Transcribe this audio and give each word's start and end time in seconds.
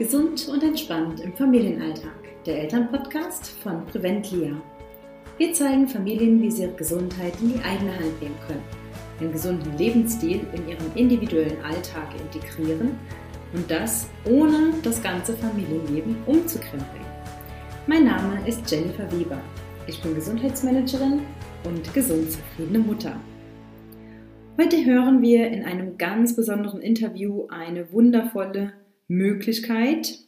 Gesund 0.00 0.48
und 0.48 0.62
entspannt 0.62 1.20
im 1.20 1.34
Familienalltag. 1.34 2.14
Der 2.46 2.62
Elternpodcast 2.62 3.48
von 3.62 3.84
Preventlia. 3.84 4.52
Wir 5.36 5.52
zeigen 5.52 5.86
Familien, 5.86 6.40
wie 6.40 6.50
sie 6.50 6.62
ihre 6.62 6.72
Gesundheit 6.72 7.34
in 7.42 7.52
die 7.52 7.60
eigene 7.62 7.92
Hand 7.92 8.22
nehmen 8.22 8.38
können, 8.46 8.62
einen 9.20 9.30
gesunden 9.30 9.76
Lebensstil 9.76 10.40
in 10.54 10.68
ihren 10.70 10.90
individuellen 10.94 11.62
Alltag 11.62 12.08
integrieren 12.18 12.92
und 13.52 13.70
das 13.70 14.08
ohne 14.24 14.72
das 14.82 15.02
ganze 15.02 15.34
Familienleben 15.34 16.16
umzukrempeln. 16.24 17.04
Mein 17.86 18.04
Name 18.04 18.38
ist 18.46 18.70
Jennifer 18.70 19.04
Weber. 19.12 19.42
Ich 19.86 20.00
bin 20.00 20.14
Gesundheitsmanagerin 20.14 21.20
und 21.64 21.92
gesund 21.92 22.30
zufriedene 22.30 22.78
Mutter. 22.78 23.20
Heute 24.58 24.82
hören 24.82 25.20
wir 25.20 25.48
in 25.48 25.62
einem 25.62 25.98
ganz 25.98 26.34
besonderen 26.34 26.80
Interview 26.80 27.48
eine 27.48 27.92
wundervolle 27.92 28.72
Möglichkeit, 29.10 30.20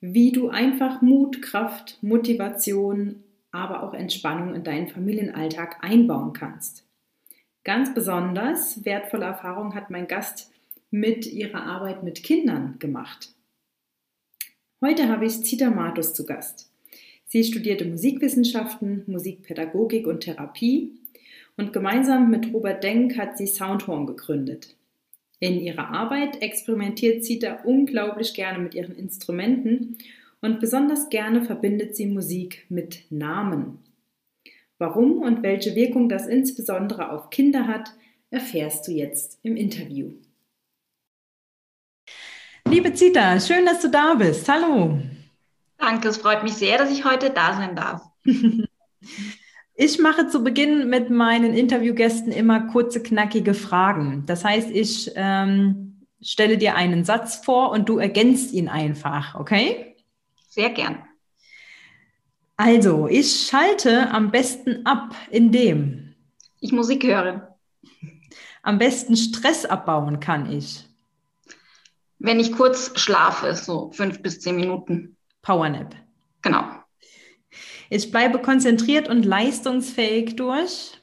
wie 0.00 0.32
du 0.32 0.48
einfach 0.48 1.00
Mut, 1.00 1.42
Kraft, 1.42 1.98
Motivation, 2.02 3.22
aber 3.52 3.84
auch 3.84 3.94
Entspannung 3.94 4.54
in 4.54 4.64
deinen 4.64 4.88
Familienalltag 4.88 5.76
einbauen 5.80 6.32
kannst. 6.32 6.84
Ganz 7.62 7.94
besonders 7.94 8.84
wertvolle 8.84 9.26
Erfahrung 9.26 9.74
hat 9.76 9.90
mein 9.90 10.08
Gast 10.08 10.50
mit 10.90 11.26
ihrer 11.26 11.62
Arbeit 11.62 12.02
mit 12.02 12.24
Kindern 12.24 12.80
gemacht. 12.80 13.32
Heute 14.80 15.08
habe 15.08 15.26
ich 15.26 15.44
Zita 15.44 15.70
Matus 15.70 16.12
zu 16.12 16.26
Gast. 16.26 16.70
Sie 17.26 17.44
studierte 17.44 17.84
Musikwissenschaften, 17.84 19.04
Musikpädagogik 19.06 20.06
und 20.06 20.20
Therapie 20.20 20.98
und 21.56 21.72
gemeinsam 21.72 22.28
mit 22.28 22.52
Robert 22.52 22.82
Denk 22.82 23.16
hat 23.16 23.38
sie 23.38 23.46
Soundhorn 23.46 24.06
gegründet. 24.06 24.76
In 25.38 25.60
ihrer 25.60 25.90
Arbeit 25.90 26.40
experimentiert 26.40 27.24
Zita 27.24 27.60
unglaublich 27.64 28.32
gerne 28.32 28.58
mit 28.58 28.74
ihren 28.74 28.96
Instrumenten 28.96 29.98
und 30.40 30.60
besonders 30.60 31.10
gerne 31.10 31.42
verbindet 31.44 31.94
sie 31.94 32.06
Musik 32.06 32.64
mit 32.70 33.04
Namen. 33.10 33.78
Warum 34.78 35.18
und 35.22 35.42
welche 35.42 35.74
Wirkung 35.74 36.08
das 36.08 36.26
insbesondere 36.26 37.10
auf 37.10 37.30
Kinder 37.30 37.66
hat, 37.66 37.92
erfährst 38.30 38.88
du 38.88 38.92
jetzt 38.92 39.38
im 39.42 39.56
Interview. 39.56 40.12
Liebe 42.68 42.92
Zita, 42.94 43.38
schön, 43.38 43.64
dass 43.64 43.80
du 43.80 43.90
da 43.90 44.14
bist. 44.14 44.48
Hallo. 44.48 44.98
Danke, 45.78 46.08
es 46.08 46.16
freut 46.16 46.42
mich 46.42 46.54
sehr, 46.54 46.78
dass 46.78 46.90
ich 46.90 47.04
heute 47.04 47.30
da 47.30 47.54
sein 47.54 47.76
darf. 47.76 48.02
Ich 49.78 49.98
mache 49.98 50.26
zu 50.26 50.42
Beginn 50.42 50.88
mit 50.88 51.10
meinen 51.10 51.52
Interviewgästen 51.52 52.32
immer 52.32 52.68
kurze, 52.68 53.02
knackige 53.02 53.52
Fragen. 53.52 54.24
Das 54.24 54.42
heißt, 54.42 54.70
ich 54.70 55.12
ähm, 55.16 56.06
stelle 56.22 56.56
dir 56.56 56.76
einen 56.76 57.04
Satz 57.04 57.36
vor 57.36 57.72
und 57.72 57.86
du 57.86 57.98
ergänzt 57.98 58.54
ihn 58.54 58.70
einfach, 58.70 59.34
okay? 59.34 59.96
Sehr 60.48 60.70
gern. 60.70 61.04
Also, 62.56 63.06
ich 63.06 63.48
schalte 63.48 64.10
am 64.12 64.30
besten 64.30 64.86
ab, 64.86 65.14
indem 65.30 66.14
ich 66.60 66.72
Musik 66.72 67.04
höre. 67.04 67.54
Am 68.62 68.78
besten 68.78 69.14
Stress 69.14 69.66
abbauen 69.66 70.20
kann 70.20 70.50
ich. 70.50 70.88
Wenn 72.18 72.40
ich 72.40 72.52
kurz 72.52 72.98
schlafe, 72.98 73.54
so 73.54 73.90
fünf 73.92 74.22
bis 74.22 74.40
zehn 74.40 74.56
Minuten. 74.56 75.18
Powernap. 75.42 75.94
Genau. 76.40 76.64
Ich 77.90 78.10
bleibe 78.10 78.40
konzentriert 78.40 79.08
und 79.08 79.24
leistungsfähig 79.24 80.36
durch 80.36 81.00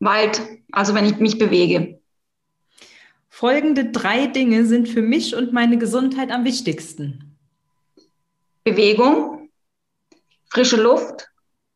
Wald, 0.00 0.40
also 0.72 0.94
wenn 0.94 1.06
ich 1.06 1.16
mich 1.18 1.38
bewege. 1.38 2.00
Folgende 3.28 3.90
drei 3.90 4.26
Dinge 4.26 4.64
sind 4.64 4.88
für 4.88 5.02
mich 5.02 5.34
und 5.34 5.52
meine 5.52 5.78
Gesundheit 5.78 6.30
am 6.30 6.44
wichtigsten. 6.44 7.36
Bewegung, 8.64 9.48
frische 10.50 10.80
Luft 10.80 11.28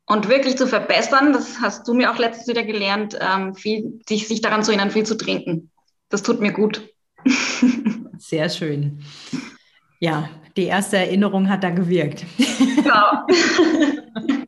und 0.07 0.29
wirklich 0.29 0.57
zu 0.57 0.67
verbessern, 0.67 1.33
das 1.33 1.61
hast 1.61 1.87
du 1.87 1.95
mir 1.95 2.13
auch 2.13 2.19
letztens 2.19 2.49
wieder 2.49 2.65
gelernt, 2.65 3.17
ähm, 3.21 3.55
viel, 3.55 4.01
sich, 4.09 4.29
sich 4.29 4.41
daran 4.41 4.63
zu 4.63 4.73
erinnern, 4.73 4.91
viel 4.91 5.07
zu 5.07 5.17
trinken. 5.17 5.71
Das 6.09 6.23
tut 6.23 6.41
mir 6.41 6.53
gut. 6.53 6.89
Sehr 8.19 8.49
schön. 8.49 9.03
Ja, 10.01 10.29
die 10.57 10.65
erste 10.65 10.99
Erinnerung 10.99 11.49
hat 11.49 11.65
da 11.65 11.71
gewirkt. 11.71 12.25
Genau. 12.37 13.27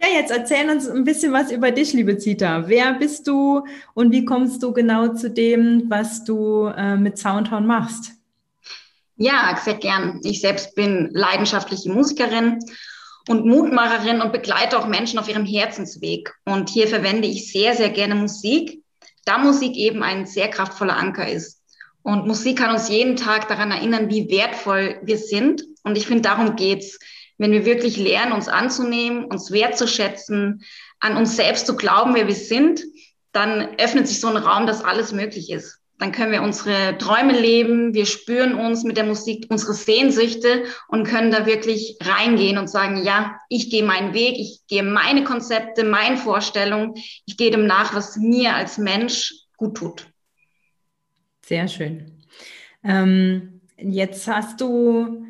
ja, 0.00 0.08
jetzt 0.14 0.30
erzähl 0.30 0.70
uns 0.70 0.88
ein 0.88 1.04
bisschen 1.04 1.32
was 1.32 1.50
über 1.50 1.70
dich, 1.70 1.92
liebe 1.92 2.18
Zita. 2.18 2.68
Wer 2.68 2.94
bist 2.94 3.26
du 3.26 3.64
und 3.94 4.12
wie 4.12 4.24
kommst 4.24 4.62
du 4.62 4.72
genau 4.72 5.08
zu 5.14 5.30
dem, 5.30 5.84
was 5.88 6.24
du 6.24 6.66
äh, 6.66 6.96
mit 6.96 7.18
Soundhorn 7.18 7.66
machst? 7.66 8.12
Ja, 9.16 9.58
sehr 9.62 9.74
gern. 9.74 10.20
Ich 10.24 10.40
selbst 10.40 10.74
bin 10.74 11.10
leidenschaftliche 11.12 11.90
Musikerin 11.90 12.58
und 13.28 13.46
Mutmacherin 13.46 14.20
und 14.20 14.32
begleite 14.32 14.78
auch 14.78 14.86
Menschen 14.86 15.18
auf 15.18 15.28
ihrem 15.28 15.46
Herzensweg. 15.46 16.34
Und 16.44 16.70
hier 16.70 16.88
verwende 16.88 17.28
ich 17.28 17.52
sehr, 17.52 17.74
sehr 17.74 17.90
gerne 17.90 18.14
Musik, 18.14 18.82
da 19.24 19.38
Musik 19.38 19.76
eben 19.76 20.02
ein 20.02 20.26
sehr 20.26 20.48
kraftvoller 20.48 20.96
Anker 20.96 21.28
ist. 21.28 21.61
Und 22.02 22.26
Musik 22.26 22.58
kann 22.58 22.70
uns 22.70 22.88
jeden 22.88 23.16
Tag 23.16 23.48
daran 23.48 23.70
erinnern, 23.70 24.10
wie 24.10 24.28
wertvoll 24.28 25.00
wir 25.02 25.18
sind. 25.18 25.64
Und 25.84 25.96
ich 25.96 26.06
finde, 26.06 26.22
darum 26.22 26.56
geht's. 26.56 26.98
Wenn 27.38 27.52
wir 27.52 27.64
wirklich 27.64 27.96
lernen, 27.96 28.32
uns 28.32 28.48
anzunehmen, 28.48 29.24
uns 29.24 29.50
wertzuschätzen, 29.50 30.62
an 31.00 31.16
uns 31.16 31.36
selbst 31.36 31.66
zu 31.66 31.76
glauben, 31.76 32.14
wer 32.14 32.28
wir 32.28 32.34
sind, 32.34 32.82
dann 33.32 33.78
öffnet 33.78 34.06
sich 34.06 34.20
so 34.20 34.28
ein 34.28 34.36
Raum, 34.36 34.66
dass 34.66 34.84
alles 34.84 35.12
möglich 35.12 35.50
ist. 35.50 35.78
Dann 35.98 36.12
können 36.12 36.32
wir 36.32 36.42
unsere 36.42 36.98
Träume 36.98 37.32
leben, 37.32 37.94
wir 37.94 38.06
spüren 38.06 38.54
uns 38.54 38.82
mit 38.82 38.96
der 38.96 39.04
Musik, 39.04 39.46
unsere 39.50 39.72
Sehnsüchte 39.72 40.64
und 40.88 41.04
können 41.04 41.30
da 41.30 41.46
wirklich 41.46 41.96
reingehen 42.02 42.58
und 42.58 42.68
sagen, 42.68 43.04
ja, 43.04 43.38
ich 43.48 43.70
gehe 43.70 43.84
meinen 43.84 44.12
Weg, 44.12 44.36
ich 44.36 44.60
gehe 44.68 44.82
meine 44.82 45.22
Konzepte, 45.22 45.84
meine 45.84 46.16
Vorstellungen, 46.16 46.94
ich 47.24 47.36
gehe 47.36 47.52
dem 47.52 47.66
nach, 47.66 47.94
was 47.94 48.16
mir 48.16 48.54
als 48.54 48.78
Mensch 48.78 49.32
gut 49.56 49.76
tut. 49.76 50.11
Sehr 51.44 51.68
schön. 51.68 52.12
Ähm, 52.84 53.60
jetzt 53.76 54.26
hast 54.28 54.60
du 54.60 55.26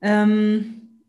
ähm, 0.00 1.00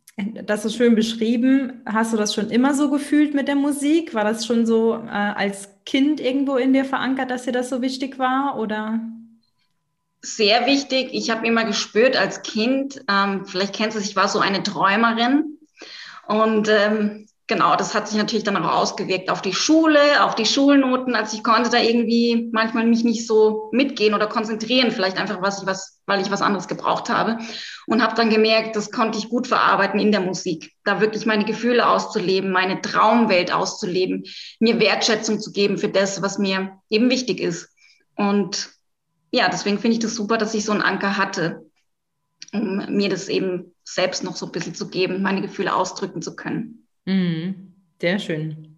das 0.46 0.64
so 0.64 0.70
schön 0.70 0.96
beschrieben. 0.96 1.82
Hast 1.86 2.14
du 2.14 2.18
das 2.18 2.34
schon 2.34 2.50
immer 2.50 2.74
so 2.74 2.90
gefühlt 2.90 3.34
mit 3.34 3.48
der 3.48 3.56
Musik? 3.56 4.14
War 4.14 4.24
das 4.24 4.46
schon 4.46 4.66
so 4.66 4.96
äh, 4.96 5.10
als 5.10 5.70
Kind 5.86 6.20
irgendwo 6.20 6.56
in 6.56 6.74
dir 6.74 6.86
verankert, 6.86 7.32
dass 7.32 7.44
dir 7.44 7.52
das 7.52 7.70
so 7.70 7.82
wichtig 7.82 8.18
war? 8.20 8.58
Oder? 8.60 9.00
Sehr 10.22 10.66
wichtig. 10.66 11.10
Ich 11.14 11.30
habe 11.30 11.46
immer 11.48 11.64
gespürt 11.64 12.18
als 12.18 12.42
Kind, 12.42 13.02
ähm, 13.08 13.46
vielleicht 13.46 13.76
kennst 13.76 13.96
du 13.96 14.02
es, 14.02 14.10
ich 14.10 14.16
war 14.16 14.28
so 14.28 14.40
eine 14.40 14.64
Träumerin. 14.64 15.58
Und 16.28 16.68
ähm, 16.70 17.27
genau, 17.48 17.76
das 17.76 17.96
hat 17.96 18.08
sich 18.08 18.18
natürlich 18.18 18.44
dann 18.44 18.58
auch 18.58 18.72
ausgewirkt 18.72 19.30
auf 19.30 19.42
die 19.42 19.54
Schule, 19.54 20.24
auf 20.24 20.36
die 20.36 20.46
Schulnoten. 20.46 21.16
Also 21.16 21.38
ich 21.38 21.44
konnte 21.44 21.70
da 21.70 21.78
irgendwie 21.80 22.50
manchmal 22.52 22.86
mich 22.86 23.04
nicht 23.04 23.26
so 23.26 23.70
mitgehen 23.72 24.14
oder 24.14 24.28
konzentrieren, 24.28 24.92
vielleicht 24.92 25.18
einfach, 25.18 25.42
was 25.42 25.62
ich 25.62 25.66
was, 25.68 26.02
weil 26.06 26.22
ich 26.22 26.30
was 26.30 26.42
anderes 26.42 26.68
gebraucht 26.68 27.10
habe. 27.10 27.38
Und 27.88 28.04
habe 28.04 28.16
dann 28.16 28.30
gemerkt, 28.30 28.76
das 28.76 28.92
konnte 28.92 29.18
ich 29.18 29.30
gut 29.30 29.48
verarbeiten 29.48 30.00
in 30.00 30.12
der 30.12 30.22
Musik, 30.22 30.74
da 30.84 31.00
wirklich 31.00 31.26
meine 31.26 31.46
Gefühle 31.46 31.88
auszuleben, 31.88 32.52
meine 32.52 32.82
Traumwelt 32.82 33.54
auszuleben, 33.54 34.26
mir 34.60 34.80
Wertschätzung 34.80 35.40
zu 35.40 35.52
geben 35.54 35.78
für 35.78 35.90
das, 35.90 36.22
was 36.22 36.38
mir 36.38 36.78
eben 36.90 37.10
wichtig 37.10 37.40
ist. 37.40 37.70
Und 38.16 38.70
ja, 39.32 39.48
deswegen 39.50 39.80
finde 39.80 39.96
ich 39.96 40.04
das 40.04 40.16
super, 40.16 40.38
dass 40.38 40.54
ich 40.54 40.66
so 40.66 40.74
einen 40.74 40.82
Anker 40.82 41.16
hatte, 41.16 41.66
um 42.54 42.86
mir 42.90 43.10
das 43.10 43.30
eben 43.30 43.74
selbst 43.84 44.24
noch 44.24 44.36
so 44.36 44.48
ein 44.48 44.52
bisschen 44.52 44.76
zu 44.76 44.90
geben, 44.90 45.22
meine 45.22 45.42
Gefühle 45.42 45.74
ausdrücken 45.74 46.22
zu 46.22 46.36
können. 46.36 46.87
Mhm. 47.08 47.74
Sehr 48.00 48.20
schön. 48.20 48.78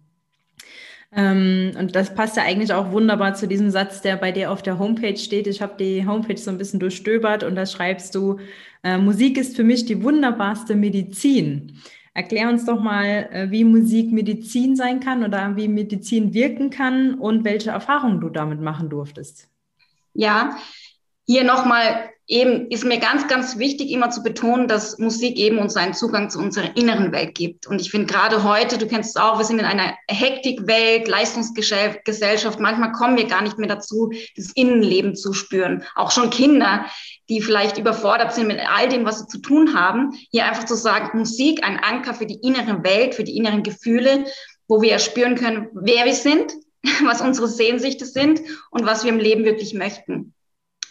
Ähm, 1.12 1.72
und 1.78 1.96
das 1.96 2.14
passt 2.14 2.36
ja 2.36 2.44
eigentlich 2.44 2.72
auch 2.72 2.92
wunderbar 2.92 3.34
zu 3.34 3.48
diesem 3.48 3.70
Satz, 3.70 4.00
der 4.00 4.16
bei 4.16 4.30
dir 4.30 4.52
auf 4.52 4.62
der 4.62 4.78
Homepage 4.78 5.16
steht. 5.16 5.48
Ich 5.48 5.60
habe 5.60 5.74
die 5.78 6.06
Homepage 6.06 6.36
so 6.36 6.50
ein 6.50 6.58
bisschen 6.58 6.78
durchstöbert 6.78 7.42
und 7.42 7.56
da 7.56 7.66
schreibst 7.66 8.14
du, 8.14 8.38
äh, 8.84 8.96
Musik 8.96 9.36
ist 9.36 9.56
für 9.56 9.64
mich 9.64 9.84
die 9.84 10.02
wunderbarste 10.02 10.76
Medizin. 10.76 11.78
Erklär 12.14 12.48
uns 12.48 12.64
doch 12.64 12.80
mal, 12.80 13.28
äh, 13.32 13.50
wie 13.50 13.64
Musik 13.64 14.12
Medizin 14.12 14.76
sein 14.76 15.00
kann 15.00 15.24
oder 15.24 15.56
wie 15.56 15.68
Medizin 15.68 16.32
wirken 16.32 16.70
kann 16.70 17.14
und 17.14 17.44
welche 17.44 17.70
Erfahrungen 17.70 18.20
du 18.20 18.28
damit 18.28 18.60
machen 18.60 18.88
durftest. 18.88 19.48
Ja, 20.14 20.56
hier 21.26 21.44
nochmal 21.44 22.10
eben 22.30 22.70
ist 22.70 22.84
mir 22.84 22.98
ganz, 22.98 23.26
ganz 23.26 23.58
wichtig, 23.58 23.90
immer 23.90 24.10
zu 24.10 24.22
betonen, 24.22 24.68
dass 24.68 24.98
Musik 24.98 25.36
eben 25.36 25.58
uns 25.58 25.76
einen 25.76 25.94
Zugang 25.94 26.30
zu 26.30 26.38
unserer 26.38 26.76
inneren 26.76 27.10
Welt 27.10 27.34
gibt. 27.34 27.66
Und 27.66 27.80
ich 27.80 27.90
finde 27.90 28.06
gerade 28.06 28.44
heute, 28.44 28.78
du 28.78 28.86
kennst 28.86 29.10
es 29.10 29.22
auch, 29.22 29.38
wir 29.38 29.44
sind 29.44 29.58
in 29.58 29.64
einer 29.64 29.94
Hektikwelt, 30.08 31.08
Leistungsgesellschaft. 31.08 32.60
Manchmal 32.60 32.92
kommen 32.92 33.16
wir 33.16 33.26
gar 33.26 33.42
nicht 33.42 33.58
mehr 33.58 33.68
dazu, 33.68 34.12
das 34.36 34.52
Innenleben 34.54 35.16
zu 35.16 35.32
spüren. 35.32 35.82
Auch 35.96 36.12
schon 36.12 36.30
Kinder, 36.30 36.86
die 37.28 37.42
vielleicht 37.42 37.78
überfordert 37.78 38.32
sind 38.32 38.46
mit 38.46 38.60
all 38.60 38.88
dem, 38.88 39.04
was 39.04 39.18
sie 39.18 39.26
zu 39.26 39.38
tun 39.38 39.74
haben. 39.74 40.12
Hier 40.30 40.46
einfach 40.46 40.64
zu 40.64 40.76
sagen, 40.76 41.18
Musik, 41.18 41.64
ein 41.64 41.80
Anker 41.80 42.14
für 42.14 42.26
die 42.26 42.40
innere 42.46 42.84
Welt, 42.84 43.16
für 43.16 43.24
die 43.24 43.36
inneren 43.36 43.64
Gefühle, 43.64 44.24
wo 44.68 44.80
wir 44.80 45.00
spüren 45.00 45.34
können, 45.34 45.68
wer 45.72 46.04
wir 46.04 46.14
sind, 46.14 46.52
was 47.04 47.20
unsere 47.20 47.48
Sehnsüchte 47.48 48.06
sind 48.06 48.40
und 48.70 48.86
was 48.86 49.02
wir 49.02 49.10
im 49.10 49.18
Leben 49.18 49.44
wirklich 49.44 49.74
möchten. 49.74 50.32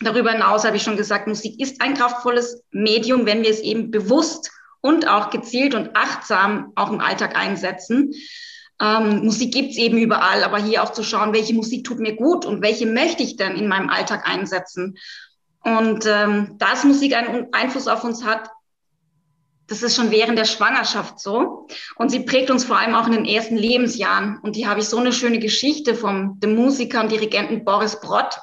Darüber 0.01 0.31
hinaus 0.31 0.63
habe 0.63 0.77
ich 0.77 0.83
schon 0.83 0.97
gesagt, 0.97 1.27
Musik 1.27 1.59
ist 1.59 1.81
ein 1.81 1.93
kraftvolles 1.93 2.63
Medium, 2.71 3.25
wenn 3.25 3.43
wir 3.43 3.49
es 3.49 3.59
eben 3.59 3.91
bewusst 3.91 4.51
und 4.81 5.07
auch 5.07 5.29
gezielt 5.29 5.75
und 5.75 5.95
achtsam 5.95 6.71
auch 6.75 6.91
im 6.91 7.01
Alltag 7.01 7.35
einsetzen. 7.35 8.13
Ähm, 8.81 9.25
Musik 9.25 9.53
gibt's 9.53 9.77
eben 9.77 9.97
überall, 9.97 10.43
aber 10.43 10.57
hier 10.57 10.83
auch 10.83 10.93
zu 10.93 11.03
schauen, 11.03 11.33
welche 11.33 11.53
Musik 11.53 11.83
tut 11.83 11.99
mir 11.99 12.15
gut 12.15 12.45
und 12.45 12.61
welche 12.61 12.85
möchte 12.85 13.23
ich 13.23 13.35
denn 13.35 13.55
in 13.55 13.67
meinem 13.67 13.89
Alltag 13.89 14.27
einsetzen. 14.27 14.97
Und 15.61 16.05
ähm, 16.05 16.55
dass 16.57 16.85
Musik 16.85 17.13
einen 17.13 17.47
Einfluss 17.51 17.89
auf 17.89 18.05
uns 18.05 18.23
hat, 18.23 18.49
das 19.67 19.83
ist 19.83 19.95
schon 19.95 20.11
während 20.11 20.37
der 20.37 20.45
Schwangerschaft 20.45 21.19
so. 21.19 21.67
Und 21.95 22.09
sie 22.09 22.21
prägt 22.21 22.49
uns 22.49 22.63
vor 22.63 22.77
allem 22.77 22.95
auch 22.95 23.05
in 23.05 23.13
den 23.13 23.25
ersten 23.25 23.55
Lebensjahren. 23.55 24.39
Und 24.41 24.55
die 24.55 24.67
habe 24.67 24.79
ich 24.79 24.87
so 24.87 24.97
eine 24.97 25.13
schöne 25.13 25.39
Geschichte 25.39 25.93
vom 25.93 26.39
dem 26.39 26.55
Musiker 26.55 27.01
und 27.01 27.11
Dirigenten 27.11 27.63
Boris 27.65 27.99
Brott. 27.99 28.39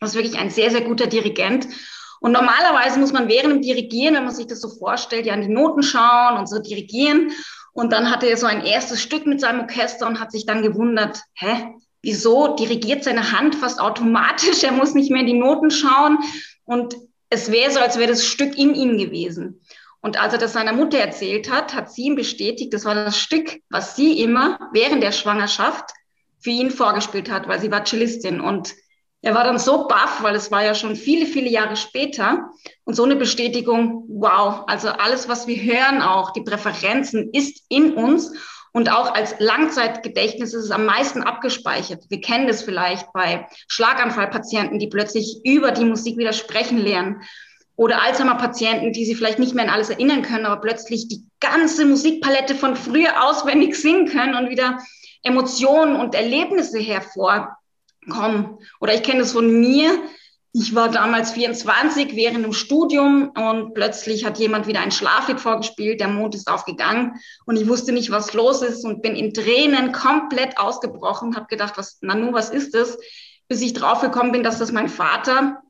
Das 0.00 0.10
ist 0.10 0.16
wirklich 0.16 0.38
ein 0.38 0.50
sehr, 0.50 0.70
sehr 0.70 0.82
guter 0.82 1.06
Dirigent. 1.06 1.66
Und 2.20 2.32
normalerweise 2.32 2.98
muss 2.98 3.12
man 3.12 3.28
während 3.28 3.54
dem 3.54 3.62
Dirigieren, 3.62 4.14
wenn 4.14 4.24
man 4.24 4.34
sich 4.34 4.46
das 4.46 4.60
so 4.60 4.68
vorstellt, 4.68 5.26
ja 5.26 5.34
an 5.34 5.42
die 5.42 5.48
Noten 5.48 5.82
schauen 5.82 6.38
und 6.38 6.48
so 6.48 6.58
dirigieren. 6.58 7.30
Und 7.72 7.92
dann 7.92 8.10
hatte 8.10 8.26
er 8.26 8.36
so 8.36 8.46
ein 8.46 8.64
erstes 8.64 9.02
Stück 9.02 9.26
mit 9.26 9.40
seinem 9.40 9.60
Orchester 9.60 10.06
und 10.06 10.18
hat 10.18 10.32
sich 10.32 10.46
dann 10.46 10.62
gewundert, 10.62 11.20
hä, 11.34 11.74
wieso 12.02 12.56
dirigiert 12.56 13.04
seine 13.04 13.32
Hand 13.32 13.54
fast 13.54 13.80
automatisch? 13.80 14.62
Er 14.64 14.72
muss 14.72 14.94
nicht 14.94 15.10
mehr 15.10 15.20
in 15.20 15.26
die 15.26 15.34
Noten 15.34 15.70
schauen. 15.70 16.18
Und 16.64 16.96
es 17.28 17.50
wäre 17.50 17.70
so, 17.70 17.80
als 17.80 17.98
wäre 17.98 18.10
das 18.10 18.24
Stück 18.24 18.56
in 18.56 18.74
ihm 18.74 18.96
gewesen. 18.96 19.60
Und 20.00 20.18
als 20.18 20.32
er 20.32 20.38
das 20.38 20.52
seiner 20.52 20.72
Mutter 20.72 20.98
erzählt 20.98 21.50
hat, 21.50 21.74
hat 21.74 21.92
sie 21.92 22.04
ihm 22.04 22.14
bestätigt, 22.14 22.72
das 22.72 22.84
war 22.84 22.94
das 22.94 23.18
Stück, 23.18 23.60
was 23.70 23.96
sie 23.96 24.20
immer 24.22 24.58
während 24.72 25.02
der 25.02 25.12
Schwangerschaft 25.12 25.90
für 26.38 26.50
ihn 26.50 26.70
vorgespielt 26.70 27.30
hat, 27.30 27.48
weil 27.48 27.60
sie 27.60 27.70
war 27.70 27.84
Cellistin. 27.84 28.40
Und 28.40 28.74
er 29.26 29.34
war 29.34 29.42
dann 29.42 29.58
so 29.58 29.88
baff, 29.88 30.22
weil 30.22 30.36
es 30.36 30.52
war 30.52 30.62
ja 30.62 30.72
schon 30.72 30.94
viele, 30.94 31.26
viele 31.26 31.50
Jahre 31.50 31.74
später. 31.74 32.48
Und 32.84 32.94
so 32.94 33.02
eine 33.02 33.16
Bestätigung, 33.16 34.04
wow, 34.06 34.62
also 34.68 34.88
alles, 34.88 35.28
was 35.28 35.48
wir 35.48 35.56
hören, 35.56 36.00
auch 36.00 36.32
die 36.32 36.42
Präferenzen 36.42 37.30
ist 37.32 37.64
in 37.68 37.94
uns. 37.94 38.32
Und 38.72 38.88
auch 38.88 39.12
als 39.12 39.34
Langzeitgedächtnis 39.40 40.54
ist 40.54 40.66
es 40.66 40.70
am 40.70 40.84
meisten 40.84 41.24
abgespeichert. 41.24 42.04
Wir 42.08 42.20
kennen 42.20 42.46
das 42.46 42.62
vielleicht 42.62 43.12
bei 43.12 43.48
Schlaganfallpatienten, 43.66 44.78
die 44.78 44.86
plötzlich 44.86 45.40
über 45.42 45.72
die 45.72 45.86
Musik 45.86 46.16
wieder 46.18 46.32
sprechen 46.32 46.78
lernen. 46.78 47.22
Oder 47.74 48.02
Alzheimer-Patienten, 48.02 48.92
die 48.92 49.06
sich 49.06 49.16
vielleicht 49.16 49.40
nicht 49.40 49.56
mehr 49.56 49.64
an 49.64 49.74
alles 49.74 49.90
erinnern 49.90 50.22
können, 50.22 50.46
aber 50.46 50.60
plötzlich 50.60 51.08
die 51.08 51.24
ganze 51.40 51.84
Musikpalette 51.84 52.54
von 52.54 52.76
früher 52.76 53.24
auswendig 53.24 53.74
singen 53.74 54.06
können 54.06 54.36
und 54.36 54.50
wieder 54.50 54.78
Emotionen 55.24 55.96
und 55.96 56.14
Erlebnisse 56.14 56.78
hervor 56.78 57.56
komm. 58.08 58.58
Oder 58.80 58.94
ich 58.94 59.02
kenne 59.02 59.20
das 59.20 59.32
von 59.32 59.60
mir. 59.60 59.98
Ich 60.58 60.74
war 60.74 60.90
damals 60.90 61.32
24 61.32 62.16
während 62.16 62.42
dem 62.42 62.54
Studium 62.54 63.28
und 63.36 63.74
plötzlich 63.74 64.24
hat 64.24 64.38
jemand 64.38 64.66
wieder 64.66 64.80
ein 64.80 64.90
Schlaflied 64.90 65.38
vorgespielt. 65.38 66.00
Der 66.00 66.08
Mond 66.08 66.34
ist 66.34 66.50
aufgegangen 66.50 67.20
und 67.44 67.56
ich 67.56 67.68
wusste 67.68 67.92
nicht, 67.92 68.10
was 68.10 68.32
los 68.32 68.62
ist 68.62 68.82
und 68.82 69.02
bin 69.02 69.16
in 69.16 69.34
Tränen 69.34 69.92
komplett 69.92 70.56
ausgebrochen. 70.56 71.36
Habe 71.36 71.46
gedacht, 71.46 71.74
was, 71.76 71.98
Nanu, 72.00 72.32
was 72.32 72.48
ist 72.48 72.74
das? 72.74 72.96
Bis 73.48 73.60
ich 73.60 73.74
draufgekommen 73.74 74.32
bin, 74.32 74.42
dass 74.42 74.58
das 74.58 74.72
mein 74.72 74.88
Vater, 74.88 75.60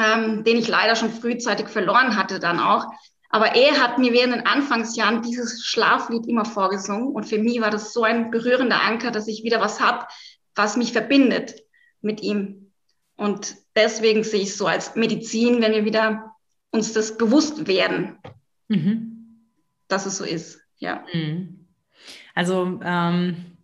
ähm, 0.00 0.44
den 0.44 0.58
ich 0.58 0.68
leider 0.68 0.94
schon 0.94 1.10
frühzeitig 1.10 1.66
verloren 1.66 2.16
hatte, 2.16 2.38
dann 2.38 2.60
auch. 2.60 2.84
Aber 3.30 3.56
er 3.56 3.82
hat 3.82 3.98
mir 3.98 4.12
während 4.12 4.34
den 4.34 4.46
Anfangsjahren 4.46 5.22
dieses 5.22 5.64
Schlaflied 5.64 6.28
immer 6.28 6.44
vorgesungen 6.44 7.08
und 7.08 7.24
für 7.24 7.38
mich 7.38 7.60
war 7.60 7.70
das 7.70 7.92
so 7.92 8.04
ein 8.04 8.30
berührender 8.30 8.80
Anker, 8.80 9.10
dass 9.10 9.26
ich 9.26 9.42
wieder 9.42 9.60
was 9.60 9.80
hab, 9.80 10.08
was 10.54 10.76
mich 10.76 10.92
verbindet 10.92 11.54
mit 12.02 12.22
ihm. 12.22 12.72
Und 13.16 13.56
deswegen 13.76 14.24
sehe 14.24 14.40
ich 14.40 14.50
es 14.50 14.58
so 14.58 14.66
als 14.66 14.96
Medizin, 14.96 15.60
wenn 15.60 15.72
wir 15.72 15.84
wieder 15.84 16.34
uns 16.70 16.92
das 16.92 17.18
bewusst 17.18 17.66
werden, 17.66 18.18
mhm. 18.68 19.46
dass 19.88 20.06
es 20.06 20.16
so 20.16 20.24
ist. 20.24 20.60
Ja. 20.78 21.04
Mhm. 21.12 21.66
Also 22.34 22.80
ähm, 22.82 23.56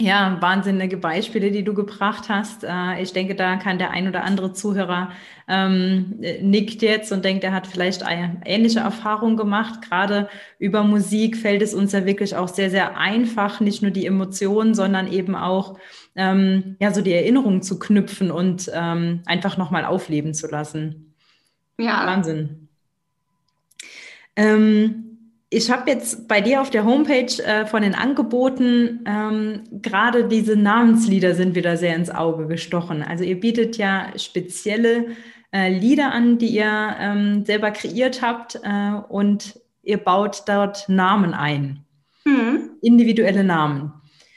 ja, 0.00 0.38
wahnsinnige 0.40 0.96
Beispiele, 0.96 1.52
die 1.52 1.62
du 1.62 1.72
gebracht 1.72 2.28
hast. 2.28 2.64
Äh, 2.64 3.00
ich 3.00 3.12
denke, 3.12 3.36
da 3.36 3.56
kann 3.56 3.78
der 3.78 3.92
ein 3.92 4.08
oder 4.08 4.24
andere 4.24 4.52
Zuhörer 4.52 5.12
ähm, 5.46 6.18
nickt 6.40 6.82
jetzt 6.82 7.12
und 7.12 7.24
denkt, 7.24 7.44
er 7.44 7.52
hat 7.52 7.68
vielleicht 7.68 8.02
eine 8.02 8.40
ähnliche 8.44 8.80
Erfahrung 8.80 9.36
gemacht. 9.36 9.82
Gerade 9.88 10.28
über 10.58 10.82
Musik 10.82 11.36
fällt 11.36 11.62
es 11.62 11.74
uns 11.74 11.92
ja 11.92 12.06
wirklich 12.06 12.34
auch 12.34 12.48
sehr, 12.48 12.70
sehr 12.70 12.98
einfach, 12.98 13.60
nicht 13.60 13.82
nur 13.82 13.92
die 13.92 14.06
Emotionen, 14.06 14.74
sondern 14.74 15.12
eben 15.12 15.36
auch 15.36 15.78
ähm, 16.16 16.76
ja 16.80 16.92
so 16.92 17.00
die 17.00 17.12
Erinnerungen 17.12 17.62
zu 17.62 17.78
knüpfen 17.78 18.32
und 18.32 18.70
ähm, 18.74 19.22
einfach 19.26 19.56
nochmal 19.56 19.84
aufleben 19.84 20.34
zu 20.34 20.48
lassen. 20.48 21.14
Ja. 21.78 22.04
Wahnsinn. 22.04 22.68
Ähm, 24.34 25.13
ich 25.54 25.70
habe 25.70 25.90
jetzt 25.90 26.26
bei 26.26 26.40
dir 26.40 26.60
auf 26.60 26.70
der 26.70 26.84
Homepage 26.84 27.42
äh, 27.42 27.66
von 27.66 27.82
den 27.82 27.94
Angeboten 27.94 29.04
ähm, 29.06 29.62
gerade 29.70 30.26
diese 30.26 30.56
Namenslieder 30.56 31.34
sind 31.34 31.54
wieder 31.54 31.76
sehr 31.76 31.94
ins 31.94 32.10
Auge 32.10 32.46
gestochen. 32.46 33.02
Also 33.02 33.24
ihr 33.24 33.38
bietet 33.38 33.76
ja 33.76 34.08
spezielle 34.16 35.16
äh, 35.52 35.70
Lieder 35.70 36.12
an, 36.12 36.38
die 36.38 36.48
ihr 36.48 36.96
ähm, 36.98 37.44
selber 37.44 37.70
kreiert 37.70 38.22
habt 38.22 38.60
äh, 38.62 38.94
und 39.08 39.60
ihr 39.82 39.98
baut 39.98 40.42
dort 40.46 40.88
Namen 40.88 41.34
ein. 41.34 41.84
Mhm. 42.24 42.70
Individuelle 42.82 43.44
Namen. 43.44 43.92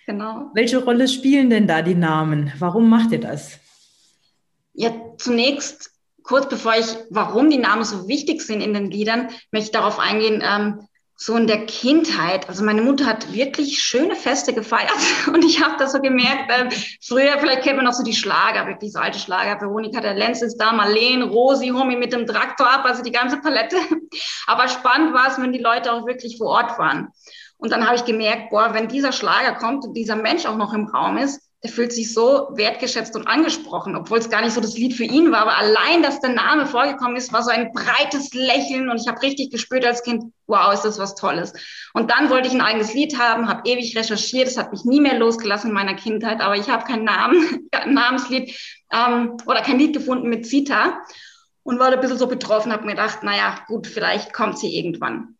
Genau. 0.06 0.52
Welche 0.54 0.84
Rolle 0.84 1.08
spielen 1.08 1.50
denn 1.50 1.68
da 1.68 1.82
die 1.82 1.96
Namen? 1.96 2.54
Warum 2.60 2.90
macht 2.90 3.12
ihr 3.12 3.20
das? 3.20 3.60
Ja, 4.74 4.92
zunächst 5.18 5.92
kurz 6.28 6.48
bevor 6.50 6.76
ich, 6.78 6.86
warum 7.10 7.50
die 7.50 7.58
Namen 7.58 7.84
so 7.84 8.08
wichtig 8.08 8.42
sind 8.42 8.62
in 8.62 8.74
den 8.74 8.92
Liedern, 8.92 9.30
möchte 9.52 9.68
ich 9.68 9.72
darauf 9.72 9.98
eingehen, 9.98 10.44
ähm, 10.46 10.87
so 11.20 11.36
in 11.36 11.48
der 11.48 11.66
Kindheit, 11.66 12.48
also 12.48 12.64
meine 12.64 12.84
Mutter 12.84 13.08
hat 13.08 13.34
wirklich 13.34 13.80
schöne 13.80 14.16
Feste 14.16 14.54
gefeiert 14.54 14.92
und 15.28 15.44
ich 15.44 15.64
habe 15.64 15.76
das 15.80 15.92
so 15.92 16.00
gemerkt, 16.00 16.50
äh, 16.50 16.70
früher, 17.02 17.40
vielleicht 17.40 17.64
kennt 17.64 17.78
man 17.78 17.86
noch 17.86 17.94
so 17.94 18.04
die 18.04 18.14
Schlager, 18.14 18.68
wirklich 18.68 18.94
so 18.94 19.00
alte 19.00 19.18
Schlager, 19.18 19.60
Veronika 19.60 20.00
der 20.00 20.14
Lenz 20.14 20.44
ist 20.44 20.58
da, 20.58 20.72
Marlene, 20.74 21.26
Rosi, 21.26 21.70
Homie 21.70 21.96
mit 21.96 22.14
dem 22.14 22.28
Traktor 22.28 22.72
ab, 22.72 22.86
also 22.86 23.02
die 23.02 23.12
ganze 23.12 23.38
Palette. 23.38 23.78
Aber 24.48 24.68
spannend 24.68 25.14
war 25.14 25.28
es, 25.28 25.42
wenn 25.42 25.52
die 25.52 25.60
Leute 25.60 25.92
auch 25.92 26.06
wirklich 26.06 26.38
vor 26.38 26.50
Ort 26.50 26.78
waren. 26.78 27.10
Und 27.58 27.72
dann 27.72 27.84
habe 27.84 27.96
ich 27.96 28.06
gemerkt, 28.06 28.52
boah, 28.52 28.76
wenn 28.76 28.88
dieser 28.88 29.12
Schlager 29.12 29.54
kommt 29.56 29.86
und 29.86 29.96
dieser 29.96 30.16
Mensch 30.16 30.46
auch 30.46 30.56
noch 30.56 30.74
im 30.74 30.86
Raum 30.86 31.18
ist, 31.18 31.47
der 31.64 31.72
fühlt 31.72 31.92
sich 31.92 32.14
so 32.14 32.50
wertgeschätzt 32.54 33.16
und 33.16 33.28
angesprochen, 33.28 33.96
obwohl 33.96 34.20
es 34.20 34.30
gar 34.30 34.42
nicht 34.42 34.54
so 34.54 34.62
das 34.62 34.78
Lied 34.78 34.94
für 34.94 35.04
ihn 35.04 35.32
war. 35.32 35.42
Aber 35.42 35.58
allein, 35.58 36.04
dass 36.04 36.20
der 36.20 36.30
Name 36.30 36.68
vorgekommen 36.68 37.16
ist, 37.16 37.34
war 37.34 37.42
so 37.42 37.50
ein 37.50 37.72
breites 37.74 38.32
Lächeln 38.34 38.90
und 38.90 39.02
ich 39.02 39.08
habe 39.08 39.22
richtig 39.24 39.50
gespürt 39.50 39.84
als 39.84 40.04
Kind, 40.04 40.24
wow, 40.46 40.72
ist 40.72 40.84
das 40.84 41.00
was 41.00 41.16
Tolles. 41.16 41.54
Und 41.94 42.12
dann 42.12 42.30
wollte 42.30 42.48
ich 42.48 42.54
ein 42.54 42.62
eigenes 42.62 42.94
Lied 42.94 43.18
haben, 43.18 43.48
habe 43.48 43.68
ewig 43.68 43.98
recherchiert, 43.98 44.48
es 44.48 44.58
hat 44.58 44.72
mich 44.72 44.86
nie 44.86 45.02
mehr 45.02 45.18
losgelassen 45.18 45.70
in 45.70 45.74
meiner 45.74 45.96
Kindheit, 45.96 46.42
aber 46.42 46.56
ich 46.56 46.70
habe 46.70 46.86
keinen 46.86 47.06
Namen, 47.06 47.68
kein 47.72 47.94
Namenslied 47.94 48.56
ähm, 48.92 49.38
oder 49.48 49.62
kein 49.62 49.80
Lied 49.80 49.94
gefunden 49.94 50.30
mit 50.30 50.46
Zita 50.46 51.00
und 51.64 51.80
war 51.80 51.92
ein 51.92 52.00
bisschen 52.00 52.20
so 52.20 52.28
betroffen, 52.28 52.72
habe 52.72 52.86
mir 52.86 52.92
gedacht, 52.92 53.24
naja, 53.24 53.60
gut, 53.68 53.88
vielleicht 53.88 54.32
kommt 54.32 54.60
sie 54.60 54.78
irgendwann. 54.78 55.38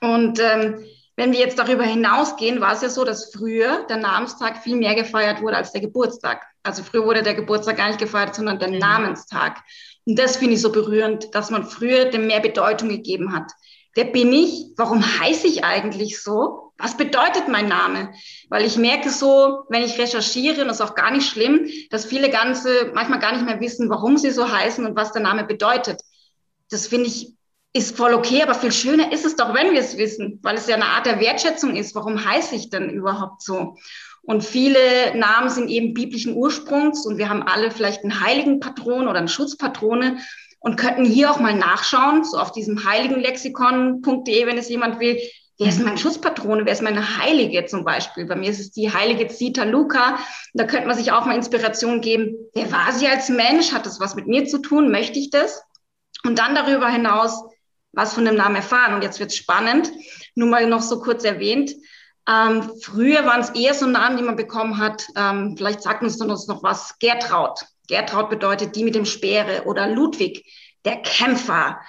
Und 0.00 0.38
ähm, 0.38 0.84
wenn 1.20 1.32
wir 1.32 1.40
jetzt 1.40 1.58
darüber 1.58 1.84
hinausgehen, 1.84 2.62
war 2.62 2.72
es 2.72 2.80
ja 2.80 2.88
so, 2.88 3.04
dass 3.04 3.30
früher 3.30 3.84
der 3.90 3.98
Namenstag 3.98 4.62
viel 4.62 4.76
mehr 4.76 4.94
gefeiert 4.94 5.42
wurde 5.42 5.58
als 5.58 5.70
der 5.70 5.82
Geburtstag. 5.82 6.46
Also 6.62 6.82
früher 6.82 7.04
wurde 7.04 7.22
der 7.22 7.34
Geburtstag 7.34 7.76
gar 7.76 7.88
nicht 7.88 8.00
gefeiert, 8.00 8.34
sondern 8.34 8.58
der 8.58 8.70
mhm. 8.70 8.78
Namenstag. 8.78 9.58
Und 10.06 10.18
das 10.18 10.38
finde 10.38 10.54
ich 10.54 10.62
so 10.62 10.72
berührend, 10.72 11.34
dass 11.34 11.50
man 11.50 11.66
früher 11.66 12.06
dem 12.06 12.26
mehr 12.26 12.40
Bedeutung 12.40 12.88
gegeben 12.88 13.34
hat. 13.34 13.52
Wer 13.94 14.06
bin 14.06 14.32
ich? 14.32 14.68
Warum 14.78 15.04
heiße 15.04 15.46
ich 15.46 15.62
eigentlich 15.62 16.22
so? 16.22 16.72
Was 16.78 16.96
bedeutet 16.96 17.48
mein 17.48 17.68
Name? 17.68 18.14
Weil 18.48 18.64
ich 18.64 18.78
merke 18.78 19.10
so, 19.10 19.64
wenn 19.68 19.82
ich 19.82 19.98
recherchiere, 19.98 20.62
und 20.62 20.68
das 20.68 20.80
ist 20.80 20.86
auch 20.86 20.94
gar 20.94 21.10
nicht 21.10 21.28
schlimm, 21.28 21.68
dass 21.90 22.06
viele 22.06 22.30
ganze 22.30 22.92
manchmal 22.94 23.18
gar 23.18 23.32
nicht 23.32 23.44
mehr 23.44 23.60
wissen, 23.60 23.90
warum 23.90 24.16
sie 24.16 24.30
so 24.30 24.50
heißen 24.50 24.86
und 24.86 24.96
was 24.96 25.12
der 25.12 25.20
Name 25.20 25.44
bedeutet. 25.44 26.00
Das 26.70 26.86
finde 26.86 27.08
ich 27.08 27.34
ist 27.72 27.96
voll 27.96 28.14
okay, 28.14 28.42
aber 28.42 28.54
viel 28.54 28.72
schöner 28.72 29.12
ist 29.12 29.24
es 29.24 29.36
doch, 29.36 29.54
wenn 29.54 29.72
wir 29.72 29.80
es 29.80 29.96
wissen, 29.96 30.40
weil 30.42 30.56
es 30.56 30.66
ja 30.66 30.74
eine 30.74 30.86
Art 30.86 31.06
der 31.06 31.20
Wertschätzung 31.20 31.76
ist. 31.76 31.94
Warum 31.94 32.24
heiße 32.24 32.56
ich 32.56 32.70
denn 32.70 32.90
überhaupt 32.90 33.42
so? 33.42 33.76
Und 34.22 34.44
viele 34.44 35.16
Namen 35.16 35.50
sind 35.50 35.68
eben 35.68 35.94
biblischen 35.94 36.36
Ursprungs 36.36 37.06
und 37.06 37.16
wir 37.16 37.28
haben 37.28 37.42
alle 37.42 37.70
vielleicht 37.70 38.02
einen 38.02 38.20
heiligen 38.20 38.60
Patron 38.60 39.08
oder 39.08 39.18
eine 39.18 39.28
Schutzpatrone 39.28 40.18
und 40.58 40.76
könnten 40.76 41.04
hier 41.04 41.30
auch 41.30 41.40
mal 41.40 41.54
nachschauen, 41.54 42.24
so 42.24 42.38
auf 42.38 42.52
diesem 42.52 42.84
heiligenlexikon.de, 42.84 44.46
wenn 44.46 44.58
es 44.58 44.68
jemand 44.68 45.00
will, 45.00 45.18
wer 45.58 45.68
ist 45.68 45.82
meine 45.82 45.96
Schutzpatrone, 45.96 46.66
wer 46.66 46.72
ist 46.72 46.82
meine 46.82 47.18
Heilige 47.18 47.64
zum 47.66 47.84
Beispiel. 47.84 48.26
Bei 48.26 48.36
mir 48.36 48.50
ist 48.50 48.60
es 48.60 48.72
die 48.72 48.92
heilige 48.92 49.28
Zita 49.28 49.64
Luca. 49.64 50.18
Da 50.54 50.64
könnte 50.64 50.86
man 50.86 50.96
sich 50.96 51.12
auch 51.12 51.24
mal 51.24 51.36
Inspiration 51.36 52.00
geben. 52.00 52.34
Wer 52.54 52.70
war 52.72 52.92
sie 52.92 53.06
als 53.06 53.28
Mensch? 53.30 53.72
Hat 53.72 53.86
das 53.86 54.00
was 54.00 54.16
mit 54.16 54.26
mir 54.26 54.44
zu 54.46 54.58
tun? 54.58 54.90
Möchte 54.90 55.18
ich 55.18 55.30
das? 55.30 55.62
Und 56.24 56.38
dann 56.38 56.54
darüber 56.54 56.88
hinaus, 56.88 57.42
was 57.92 58.14
von 58.14 58.24
dem 58.24 58.36
Namen 58.36 58.56
erfahren. 58.56 58.94
Und 58.94 59.02
jetzt 59.02 59.20
wird 59.20 59.30
es 59.30 59.36
spannend. 59.36 59.90
Nur 60.34 60.48
mal 60.48 60.66
noch 60.66 60.82
so 60.82 61.00
kurz 61.00 61.24
erwähnt. 61.24 61.72
Ähm, 62.28 62.70
früher 62.80 63.24
waren 63.24 63.40
es 63.40 63.50
eher 63.50 63.74
so 63.74 63.86
Namen, 63.86 64.16
die 64.16 64.22
man 64.22 64.36
bekommen 64.36 64.78
hat. 64.78 65.06
Ähm, 65.16 65.54
vielleicht 65.56 65.82
sagt 65.82 66.02
uns 66.02 66.18
dann 66.18 66.30
uns 66.30 66.46
noch 66.46 66.62
was. 66.62 66.98
Gertraud. 66.98 67.60
Gertraud 67.88 68.30
bedeutet 68.30 68.76
die 68.76 68.84
mit 68.84 68.94
dem 68.94 69.04
Speere 69.04 69.64
oder 69.64 69.88
Ludwig, 69.88 70.44
der 70.84 71.02
Kämpfer 71.02 71.80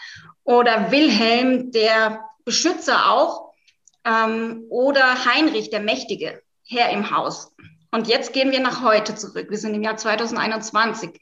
oder 0.43 0.91
Wilhelm, 0.91 1.72
der 1.72 2.22
Beschützer 2.43 3.12
auch 3.12 3.53
ähm, 4.03 4.65
oder 4.70 5.25
Heinrich, 5.25 5.70
der 5.70 5.81
Mächtige, 5.81 6.41
Herr 6.65 6.89
im 6.89 7.12
Haus. 7.12 7.53
Und 7.91 8.08
jetzt 8.08 8.34
gehen 8.34 8.51
wir 8.51 8.62
nach 8.62 8.81
heute 8.81 9.15
zurück. 9.15 9.48
Wir 9.50 9.58
sind 9.58 9.75
im 9.75 9.84
Jahr 9.84 9.98
2021. 9.98 11.20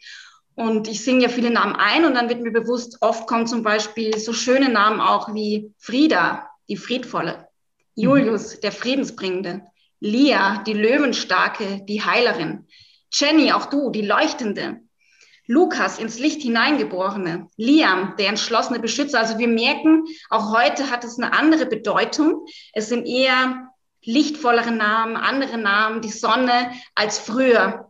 Und 0.59 0.89
ich 0.89 1.05
singe 1.05 1.21
ja 1.23 1.29
viele 1.29 1.51
Namen 1.51 1.77
ein 1.77 2.03
und 2.03 2.15
dann 2.15 2.27
wird 2.27 2.41
mir 2.41 2.51
bewusst, 2.51 2.97
oft 2.99 3.27
kommen 3.27 3.47
zum 3.47 3.63
Beispiel 3.63 4.17
so 4.17 4.33
schöne 4.33 4.67
Namen 4.67 4.99
auch 4.99 5.33
wie 5.33 5.73
Frieda, 5.77 6.49
die 6.67 6.75
Friedvolle, 6.75 7.47
Julius, 7.95 8.59
der 8.59 8.73
Friedensbringende, 8.73 9.61
Lia, 10.01 10.61
die 10.67 10.73
Löwenstarke, 10.73 11.85
die 11.87 12.03
Heilerin, 12.03 12.67
Jenny, 13.09 13.53
auch 13.53 13.67
du, 13.67 13.89
die 13.89 14.01
Leuchtende, 14.01 14.81
Lukas, 15.47 15.97
ins 15.97 16.19
Licht 16.19 16.41
hineingeborene, 16.41 17.47
Liam, 17.55 18.15
der 18.19 18.27
entschlossene 18.27 18.81
Beschützer. 18.81 19.21
Also 19.21 19.37
wir 19.37 19.47
merken, 19.47 20.03
auch 20.29 20.51
heute 20.51 20.89
hat 20.89 21.05
es 21.05 21.17
eine 21.17 21.31
andere 21.31 21.67
Bedeutung. 21.67 22.45
Es 22.73 22.89
sind 22.89 23.07
eher 23.07 23.69
lichtvollere 24.03 24.71
Namen, 24.71 25.15
andere 25.15 25.57
Namen, 25.57 26.01
die 26.01 26.11
Sonne 26.11 26.73
als 26.95 27.17
früher. 27.17 27.88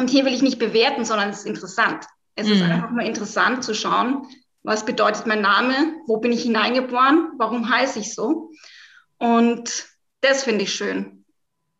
Und 0.00 0.08
hier 0.08 0.24
will 0.24 0.32
ich 0.32 0.40
nicht 0.40 0.58
bewerten, 0.58 1.04
sondern 1.04 1.28
es 1.28 1.40
ist 1.40 1.46
interessant. 1.46 2.06
Es 2.34 2.46
mhm. 2.46 2.54
ist 2.54 2.62
einfach 2.62 2.90
nur 2.90 3.02
interessant 3.02 3.62
zu 3.62 3.74
schauen, 3.74 4.26
was 4.62 4.86
bedeutet 4.86 5.26
mein 5.26 5.42
Name, 5.42 5.74
wo 6.06 6.16
bin 6.16 6.32
ich 6.32 6.42
hineingeboren, 6.42 7.32
warum 7.36 7.68
heiße 7.68 7.98
ich 7.98 8.14
so. 8.14 8.50
Und 9.18 9.86
das 10.22 10.44
finde 10.44 10.64
ich 10.64 10.72
schön. 10.72 11.26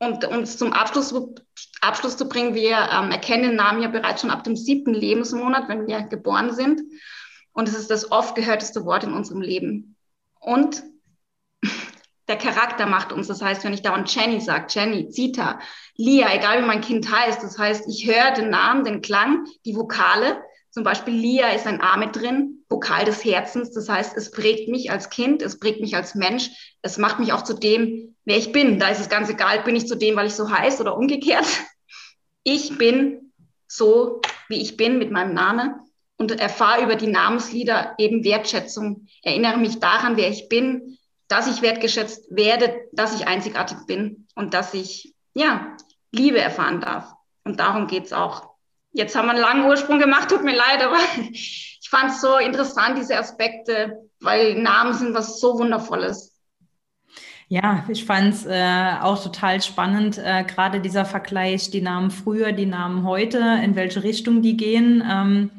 Und 0.00 0.27
uns 0.27 0.59
zum 0.59 0.75
Abschluss, 0.75 1.15
Abschluss 1.81 2.19
zu 2.19 2.29
bringen, 2.29 2.55
wir 2.55 2.91
ähm, 2.93 3.11
erkennen 3.11 3.45
den 3.45 3.57
Namen 3.57 3.81
ja 3.81 3.89
bereits 3.89 4.21
schon 4.21 4.31
ab 4.31 4.45
dem 4.45 4.55
siebten 4.55 4.93
Lebensmonat, 4.93 5.71
wenn 5.71 5.87
wir 5.87 6.03
geboren 6.03 6.53
sind. 6.53 6.83
Und 7.53 7.69
es 7.69 7.75
ist 7.75 7.91
das 7.91 8.12
oft 8.12 8.35
gehörteste 8.35 8.85
Wort 8.85 9.03
in 9.05 9.15
unserem 9.15 9.41
Leben. 9.41 9.97
Und 10.41 10.83
der 12.30 12.38
Charakter 12.38 12.87
macht 12.87 13.12
uns. 13.12 13.26
Das 13.26 13.42
heißt, 13.42 13.64
wenn 13.64 13.75
ich 13.75 13.82
dauernd 13.82 14.14
Jenny 14.14 14.40
sage, 14.40 14.66
Jenny, 14.70 15.10
Zita, 15.10 15.58
Lia, 15.96 16.32
egal 16.32 16.62
wie 16.62 16.66
mein 16.66 16.80
Kind 16.80 17.10
heißt, 17.10 17.42
das 17.42 17.58
heißt, 17.58 17.84
ich 17.88 18.06
höre 18.06 18.30
den 18.30 18.50
Namen, 18.50 18.84
den 18.84 19.02
Klang, 19.02 19.44
die 19.66 19.76
Vokale. 19.76 20.40
Zum 20.70 20.84
Beispiel 20.84 21.12
Lia 21.12 21.49
ist 21.49 21.66
ein 21.66 21.80
A 21.80 21.96
mit 21.96 22.14
drin, 22.14 22.64
Vokal 22.68 23.04
des 23.04 23.25
Herzens. 23.25 23.72
Das 23.72 23.88
heißt, 23.88 24.16
es 24.16 24.30
prägt 24.30 24.68
mich 24.68 24.92
als 24.92 25.10
Kind, 25.10 25.42
es 25.42 25.58
prägt 25.58 25.80
mich 25.80 25.96
als 25.96 26.14
Mensch, 26.14 26.50
es 26.82 26.96
macht 26.96 27.18
mich 27.18 27.32
auch 27.32 27.42
zu 27.42 27.54
dem, 27.54 28.14
wer 28.25 28.37
ich 28.38 28.52
bin. 28.52 28.78
Da 28.78 28.88
ist 28.88 29.00
es 29.00 29.08
ganz 29.08 29.28
egal, 29.28 29.64
bin 29.64 29.75
ich 29.75 29.88
zu 29.88 29.96
dem, 29.96 30.14
weil 30.14 30.28
ich 30.28 30.34
so 30.34 30.50
heiß 30.50 30.80
oder 30.80 30.96
umgekehrt. 30.96 31.46
Ich 32.44 32.78
bin 32.78 33.32
so, 33.66 34.20
wie 34.49 34.62
ich 34.62 34.76
bin 34.76 34.99
mit 34.99 35.10
meinem 35.10 35.34
Namen 35.34 35.75
und 36.16 36.38
erfahre 36.38 36.84
über 36.84 36.94
die 36.94 37.08
Namenslieder 37.08 37.94
eben 37.99 38.25
Wertschätzung, 38.25 39.06
erinnere 39.22 39.58
mich 39.58 39.80
daran, 39.80 40.16
wer 40.16 40.30
ich 40.30 40.49
bin, 40.49 40.99
dass 41.30 41.46
ich 41.46 41.62
wertgeschätzt 41.62 42.26
werde, 42.30 42.75
dass 42.92 43.14
ich 43.14 43.28
einzigartig 43.28 43.78
bin 43.87 44.26
und 44.34 44.52
dass 44.52 44.75
ich, 44.75 45.14
ja, 45.32 45.76
Liebe 46.10 46.40
erfahren 46.40 46.80
darf. 46.80 47.14
Und 47.44 47.60
darum 47.60 47.87
geht's 47.87 48.12
auch. 48.12 48.50
Jetzt 48.92 49.14
haben 49.14 49.26
wir 49.26 49.32
einen 49.32 49.40
langen 49.40 49.64
Ursprung 49.66 50.00
gemacht, 50.00 50.28
tut 50.28 50.42
mir 50.42 50.56
leid, 50.56 50.84
aber 50.84 50.96
ich 51.30 51.88
fand 51.88 52.10
es 52.10 52.20
so 52.20 52.37
interessant, 52.38 52.99
diese 52.99 53.16
Aspekte, 53.16 54.00
weil 54.18 54.60
Namen 54.60 54.92
sind 54.92 55.14
was 55.14 55.38
so 55.38 55.56
Wundervolles. 55.56 56.37
Ja, 57.46 57.84
ich 57.88 58.04
fand 58.04 58.34
es 58.34 58.46
äh, 58.46 58.94
auch 59.00 59.22
total 59.22 59.62
spannend, 59.62 60.18
äh, 60.18 60.44
gerade 60.44 60.80
dieser 60.80 61.04
Vergleich, 61.04 61.70
die 61.70 61.80
Namen 61.80 62.10
früher, 62.10 62.50
die 62.50 62.66
Namen 62.66 63.04
heute, 63.04 63.38
in 63.62 63.76
welche 63.76 64.02
Richtung 64.02 64.42
die 64.42 64.56
gehen. 64.56 65.02
Ähm, 65.08 65.50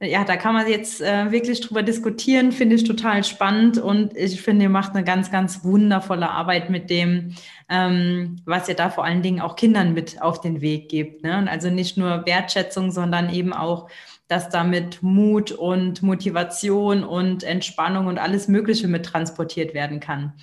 ja, 0.00 0.24
da 0.24 0.36
kann 0.36 0.54
man 0.54 0.68
jetzt 0.68 1.00
äh, 1.00 1.30
wirklich 1.32 1.60
drüber 1.62 1.82
diskutieren, 1.82 2.52
finde 2.52 2.76
ich 2.76 2.84
total 2.84 3.24
spannend 3.24 3.78
und 3.78 4.14
ich 4.14 4.42
finde, 4.42 4.64
ihr 4.64 4.68
macht 4.68 4.94
eine 4.94 5.04
ganz, 5.04 5.30
ganz 5.30 5.64
wundervolle 5.64 6.30
Arbeit 6.30 6.68
mit 6.68 6.90
dem, 6.90 7.34
ähm, 7.70 8.36
was 8.44 8.68
ihr 8.68 8.74
da 8.74 8.90
vor 8.90 9.04
allen 9.04 9.22
Dingen 9.22 9.40
auch 9.40 9.56
Kindern 9.56 9.94
mit 9.94 10.20
auf 10.20 10.42
den 10.42 10.60
Weg 10.60 10.90
gebt. 10.90 11.22
Ne? 11.22 11.48
Also 11.50 11.70
nicht 11.70 11.96
nur 11.96 12.26
Wertschätzung, 12.26 12.90
sondern 12.90 13.32
eben 13.32 13.54
auch, 13.54 13.88
dass 14.28 14.50
damit 14.50 15.02
Mut 15.02 15.52
und 15.52 16.02
Motivation 16.02 17.02
und 17.02 17.42
Entspannung 17.42 18.06
und 18.06 18.18
alles 18.18 18.48
Mögliche 18.48 18.88
mit 18.88 19.06
transportiert 19.06 19.72
werden 19.72 20.00
kann. 20.00 20.34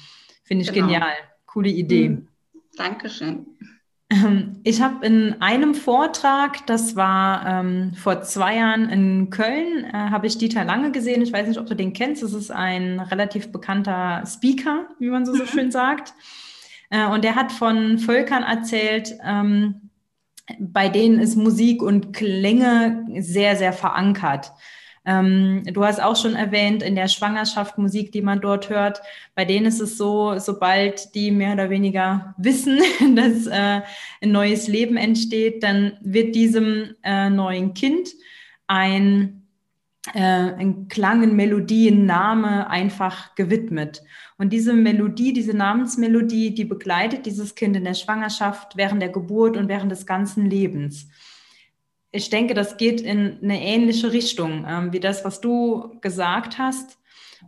Finde 0.44 0.64
ich 0.64 0.74
genau. 0.74 0.88
genial. 0.88 1.14
Coole 1.46 1.70
Idee. 1.70 2.10
Mhm. 2.10 2.28
Dankeschön. 2.76 3.46
Ähm, 4.14 4.60
ich 4.64 4.82
habe 4.82 5.06
in 5.06 5.42
einem 5.42 5.74
Vortrag, 5.74 6.66
das 6.68 6.96
war 6.96 7.46
ähm, 7.46 7.94
vor 7.96 8.22
zwei 8.22 8.58
Jahren 8.58 8.90
in 8.90 9.30
Köln, 9.30 9.86
äh, 9.86 9.92
habe 9.94 10.28
ich 10.28 10.38
Dieter 10.38 10.64
Lange 10.64 10.92
gesehen. 10.92 11.22
Ich 11.22 11.34
weiß 11.34 11.48
nicht, 11.48 11.60
ob 11.60 11.66
du 11.66 11.76
den 11.76 11.94
kennst. 11.94 12.22
Das 12.22 12.34
ist 12.34 12.52
ein 12.52 13.00
relativ 13.00 13.52
bekannter 13.52 14.24
Speaker, 14.26 14.88
wie 15.00 15.10
man 15.10 15.26
so, 15.26 15.34
so 15.34 15.44
mhm. 15.44 15.48
schön 15.48 15.72
sagt. 15.72 16.14
Äh, 16.90 17.08
und 17.08 17.24
der 17.24 17.36
hat 17.36 17.52
von 17.52 17.98
Völkern 17.98 18.44
erzählt, 18.44 19.16
ähm, 19.26 19.90
bei 20.60 20.90
denen 20.90 21.20
ist 21.20 21.36
Musik 21.36 21.82
und 21.82 22.14
Klänge 22.14 23.06
sehr, 23.20 23.56
sehr 23.56 23.74
verankert. 23.74 24.52
Ähm, 25.06 25.64
du 25.66 25.84
hast 25.84 26.02
auch 26.02 26.16
schon 26.16 26.36
erwähnt, 26.36 26.82
in 26.82 26.96
der 26.96 27.08
Schwangerschaft 27.08 27.78
Musik, 27.78 28.12
die 28.12 28.22
man 28.22 28.40
dort 28.40 28.70
hört, 28.70 29.02
bei 29.36 29.44
denen 29.44 29.66
ist 29.66 29.82
es 29.82 29.98
so, 29.98 30.40
sobald 30.40 31.14
die 31.14 31.32
mehr 31.32 31.54
oder 31.54 31.70
weniger 31.70 32.34
wissen, 32.38 32.80
dass 33.16 33.48
äh, 33.48 33.82
ein 34.22 34.32
neues 34.32 34.68
Leben 34.68 34.98
entsteht, 34.98 35.64
dann 35.64 35.98
wird 36.02 36.36
diesem 36.36 36.96
äh, 37.04 37.30
neuen 37.30 37.74
Kind 37.74 38.10
ein 38.68 39.40
äh, 40.14 40.20
ein 40.20 40.90
Klang, 40.90 41.24
eine 41.24 41.32
Melodie, 41.32 41.90
ein 41.90 42.06
Name 42.06 42.70
einfach 42.70 43.36
gewidmet. 43.36 44.04
Und 44.38 44.52
diese 44.52 44.74
Melodie, 44.74 45.32
diese 45.32 45.56
Namensmelodie, 45.56 46.54
die 46.54 46.66
begleitet 46.66 47.26
dieses 47.26 47.56
Kind 47.56 47.78
in 47.78 47.86
der 47.86 47.94
Schwangerschaft, 47.94 48.76
während 48.76 49.02
der 49.02 49.10
Geburt 49.10 49.56
und 49.56 49.70
während 49.70 49.92
des 49.92 50.06
ganzen 50.06 50.50
Lebens 50.50 51.08
ich 52.14 52.30
denke, 52.30 52.54
das 52.54 52.78
geht 52.78 53.02
in 53.02 53.40
eine 53.42 53.60
ähnliche 53.60 54.14
Richtung 54.14 54.66
ähm, 54.70 54.94
wie 54.94 55.00
das, 55.00 55.26
was 55.26 55.42
du 55.42 55.98
gesagt 56.00 56.60
hast. 56.60 57.00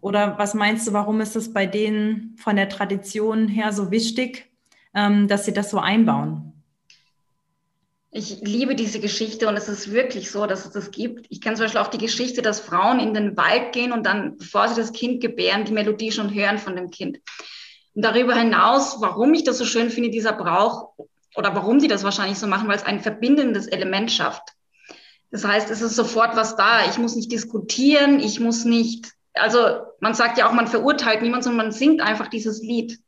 Oder 0.01 0.37
was 0.37 0.55
meinst 0.55 0.87
du, 0.87 0.93
warum 0.93 1.21
ist 1.21 1.35
es 1.35 1.53
bei 1.53 1.67
denen 1.67 2.35
von 2.37 2.55
der 2.55 2.67
Tradition 2.67 3.47
her 3.47 3.71
so 3.71 3.91
wichtig, 3.91 4.51
ähm, 4.93 5.27
dass 5.27 5.45
sie 5.45 5.53
das 5.53 5.69
so 5.69 5.77
einbauen? 5.77 6.51
Ich 8.09 8.41
liebe 8.41 8.75
diese 8.75 8.99
Geschichte 8.99 9.47
und 9.47 9.55
es 9.55 9.69
ist 9.69 9.91
wirklich 9.91 10.31
so, 10.31 10.47
dass 10.47 10.65
es 10.65 10.71
das 10.71 10.89
gibt. 10.89 11.27
Ich 11.29 11.41
kenne 11.41 11.55
zum 11.55 11.65
Beispiel 11.65 11.81
auch 11.81 11.89
die 11.89 11.97
Geschichte, 11.99 12.41
dass 12.41 12.59
Frauen 12.59 12.99
in 12.99 13.13
den 13.13 13.37
Wald 13.37 13.71
gehen 13.71 13.91
und 13.91 14.05
dann, 14.05 14.37
bevor 14.37 14.67
sie 14.67 14.81
das 14.81 14.93
Kind 14.93 15.21
gebären, 15.21 15.65
die 15.65 15.73
Melodie 15.73 16.11
schon 16.11 16.33
hören 16.33 16.57
von 16.57 16.75
dem 16.75 16.89
Kind. 16.89 17.19
Und 17.93 18.03
darüber 18.03 18.33
hinaus, 18.33 18.97
warum 18.99 19.33
ich 19.33 19.43
das 19.43 19.59
so 19.59 19.65
schön 19.65 19.91
finde, 19.91 20.09
dieser 20.09 20.33
Brauch, 20.33 20.93
oder 21.35 21.55
warum 21.55 21.79
sie 21.79 21.87
das 21.87 22.03
wahrscheinlich 22.03 22.37
so 22.37 22.47
machen, 22.47 22.67
weil 22.67 22.77
es 22.77 22.85
ein 22.85 23.01
verbindendes 23.01 23.67
Element 23.67 24.11
schafft. 24.11 24.53
Das 25.31 25.45
heißt, 25.45 25.69
es 25.69 25.81
ist 25.81 25.95
sofort 25.95 26.35
was 26.35 26.55
da. 26.55 26.85
Ich 26.89 26.97
muss 26.97 27.15
nicht 27.15 27.31
diskutieren, 27.31 28.19
ich 28.19 28.39
muss 28.39 28.63
nicht, 28.63 29.11
also 29.33 29.59
man 29.99 30.13
sagt 30.13 30.37
ja 30.37 30.47
auch, 30.47 30.53
man 30.53 30.67
verurteilt 30.67 31.21
niemand, 31.21 31.43
sondern 31.43 31.67
man 31.67 31.71
singt 31.73 32.01
einfach 32.01 32.27
dieses 32.27 32.61
Lied. 32.61 32.99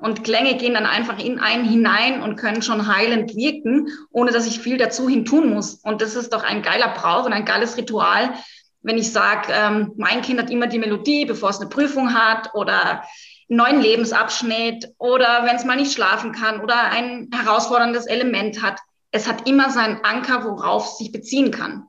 Und 0.00 0.24
Klänge 0.24 0.56
gehen 0.56 0.74
dann 0.74 0.86
einfach 0.86 1.18
in 1.18 1.38
einen 1.40 1.68
hinein 1.68 2.22
und 2.22 2.36
können 2.36 2.62
schon 2.62 2.86
heilend 2.86 3.36
wirken, 3.36 3.88
ohne 4.10 4.30
dass 4.30 4.46
ich 4.46 4.60
viel 4.60 4.78
dazu 4.78 5.08
hin 5.08 5.26
tun 5.26 5.52
muss. 5.52 5.74
Und 5.74 6.00
das 6.00 6.14
ist 6.14 6.32
doch 6.32 6.42
ein 6.42 6.62
geiler 6.62 6.94
Brauch 6.94 7.26
und 7.26 7.32
ein 7.32 7.44
geiles 7.44 7.76
Ritual, 7.76 8.32
wenn 8.80 8.96
ich 8.96 9.12
sage, 9.12 9.52
ähm, 9.52 9.92
mein 9.96 10.22
Kind 10.22 10.40
hat 10.40 10.50
immer 10.50 10.68
die 10.68 10.78
Melodie, 10.78 11.26
bevor 11.26 11.50
es 11.50 11.60
eine 11.60 11.68
Prüfung 11.68 12.14
hat 12.14 12.54
oder 12.54 13.02
neuen 13.48 13.80
Lebensabschnitt 13.80 14.88
oder 14.98 15.44
wenn 15.44 15.56
es 15.56 15.64
mal 15.64 15.76
nicht 15.76 15.92
schlafen 15.92 16.32
kann 16.32 16.60
oder 16.60 16.90
ein 16.90 17.30
herausforderndes 17.32 18.06
Element 18.06 18.62
hat 18.62 18.78
es 19.10 19.26
hat 19.26 19.48
immer 19.48 19.70
seinen 19.70 20.04
Anker, 20.04 20.44
worauf 20.44 20.86
es 20.86 20.98
sich 20.98 21.12
beziehen 21.12 21.50
kann. 21.50 21.86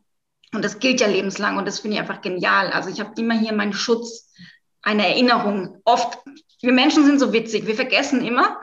Und 0.53 0.65
das 0.65 0.79
gilt 0.79 1.01
ja 1.01 1.07
lebenslang 1.07 1.57
und 1.57 1.67
das 1.67 1.79
finde 1.79 1.95
ich 1.95 2.01
einfach 2.01 2.21
genial. 2.21 2.71
Also 2.71 2.89
ich 2.89 2.99
habe 2.99 3.11
immer 3.17 3.37
hier 3.37 3.53
meinen 3.53 3.73
Schutz, 3.73 4.33
eine 4.81 5.07
Erinnerung. 5.07 5.81
Oft, 5.83 6.17
wir 6.61 6.71
Menschen 6.71 7.05
sind 7.05 7.19
so 7.19 7.33
witzig, 7.33 7.67
wir 7.67 7.75
vergessen 7.75 8.25
immer, 8.25 8.59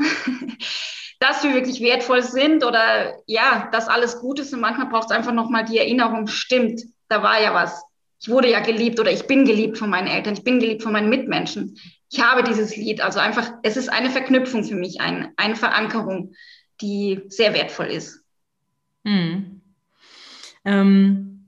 dass 1.20 1.44
wir 1.44 1.54
wirklich 1.54 1.80
wertvoll 1.80 2.22
sind 2.22 2.64
oder 2.64 3.14
ja, 3.26 3.68
dass 3.72 3.88
alles 3.88 4.18
gut 4.18 4.40
ist 4.40 4.52
und 4.52 4.60
manchmal 4.60 4.88
braucht 4.88 5.10
es 5.10 5.16
einfach 5.16 5.32
nochmal 5.32 5.64
die 5.64 5.78
Erinnerung, 5.78 6.26
stimmt, 6.26 6.82
da 7.08 7.22
war 7.22 7.40
ja 7.40 7.54
was. 7.54 7.84
Ich 8.18 8.28
wurde 8.28 8.50
ja 8.50 8.60
geliebt 8.60 8.98
oder 8.98 9.12
ich 9.12 9.26
bin 9.26 9.44
geliebt 9.44 9.78
von 9.78 9.90
meinen 9.90 10.08
Eltern, 10.08 10.34
ich 10.34 10.42
bin 10.42 10.58
geliebt 10.58 10.82
von 10.82 10.92
meinen 10.92 11.10
Mitmenschen. 11.10 11.78
Ich 12.10 12.22
habe 12.22 12.42
dieses 12.42 12.76
Lied, 12.76 13.00
also 13.00 13.18
einfach, 13.18 13.52
es 13.62 13.76
ist 13.76 13.88
eine 13.88 14.10
Verknüpfung 14.10 14.64
für 14.64 14.76
mich, 14.76 15.00
ein, 15.00 15.32
eine 15.36 15.56
Verankerung, 15.56 16.34
die 16.80 17.22
sehr 17.28 17.54
wertvoll 17.54 17.86
ist. 17.86 18.24
Hm. 19.04 19.60
Ähm, 20.64 21.46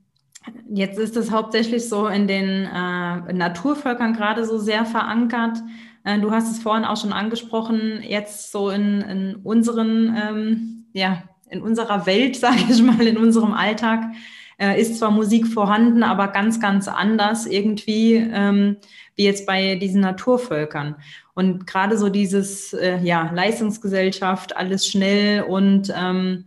jetzt 0.69 0.97
ist 0.99 1.17
es 1.17 1.31
hauptsächlich 1.31 1.87
so 1.87 2.07
in 2.07 2.27
den 2.27 2.65
äh, 2.65 3.33
Naturvölkern 3.33 4.13
gerade 4.13 4.45
so 4.45 4.57
sehr 4.57 4.85
verankert. 4.85 5.57
Äh, 6.03 6.19
du 6.19 6.31
hast 6.31 6.51
es 6.51 6.61
vorhin 6.61 6.85
auch 6.85 6.97
schon 6.97 7.13
angesprochen, 7.13 8.01
jetzt 8.01 8.51
so 8.51 8.69
in, 8.69 9.01
in 9.01 9.35
unseren, 9.37 10.15
ähm, 10.15 10.85
ja, 10.93 11.23
in 11.49 11.61
unserer 11.61 12.05
Welt, 12.05 12.35
sage 12.37 12.65
ich 12.69 12.81
mal, 12.81 13.05
in 13.05 13.17
unserem 13.17 13.53
Alltag 13.53 14.11
äh, 14.59 14.79
ist 14.79 14.99
zwar 14.99 15.11
Musik 15.11 15.47
vorhanden, 15.47 16.03
aber 16.03 16.27
ganz, 16.27 16.59
ganz 16.59 16.87
anders 16.87 17.45
irgendwie 17.45 18.15
ähm, 18.15 18.77
wie 19.15 19.25
jetzt 19.25 19.45
bei 19.45 19.75
diesen 19.75 20.01
Naturvölkern. 20.01 20.95
Und 21.33 21.67
gerade 21.67 21.97
so 21.97 22.09
dieses, 22.09 22.73
äh, 22.73 22.99
ja, 22.99 23.31
Leistungsgesellschaft, 23.33 24.55
alles 24.55 24.87
schnell 24.87 25.43
und 25.43 25.93
ähm, 25.95 26.45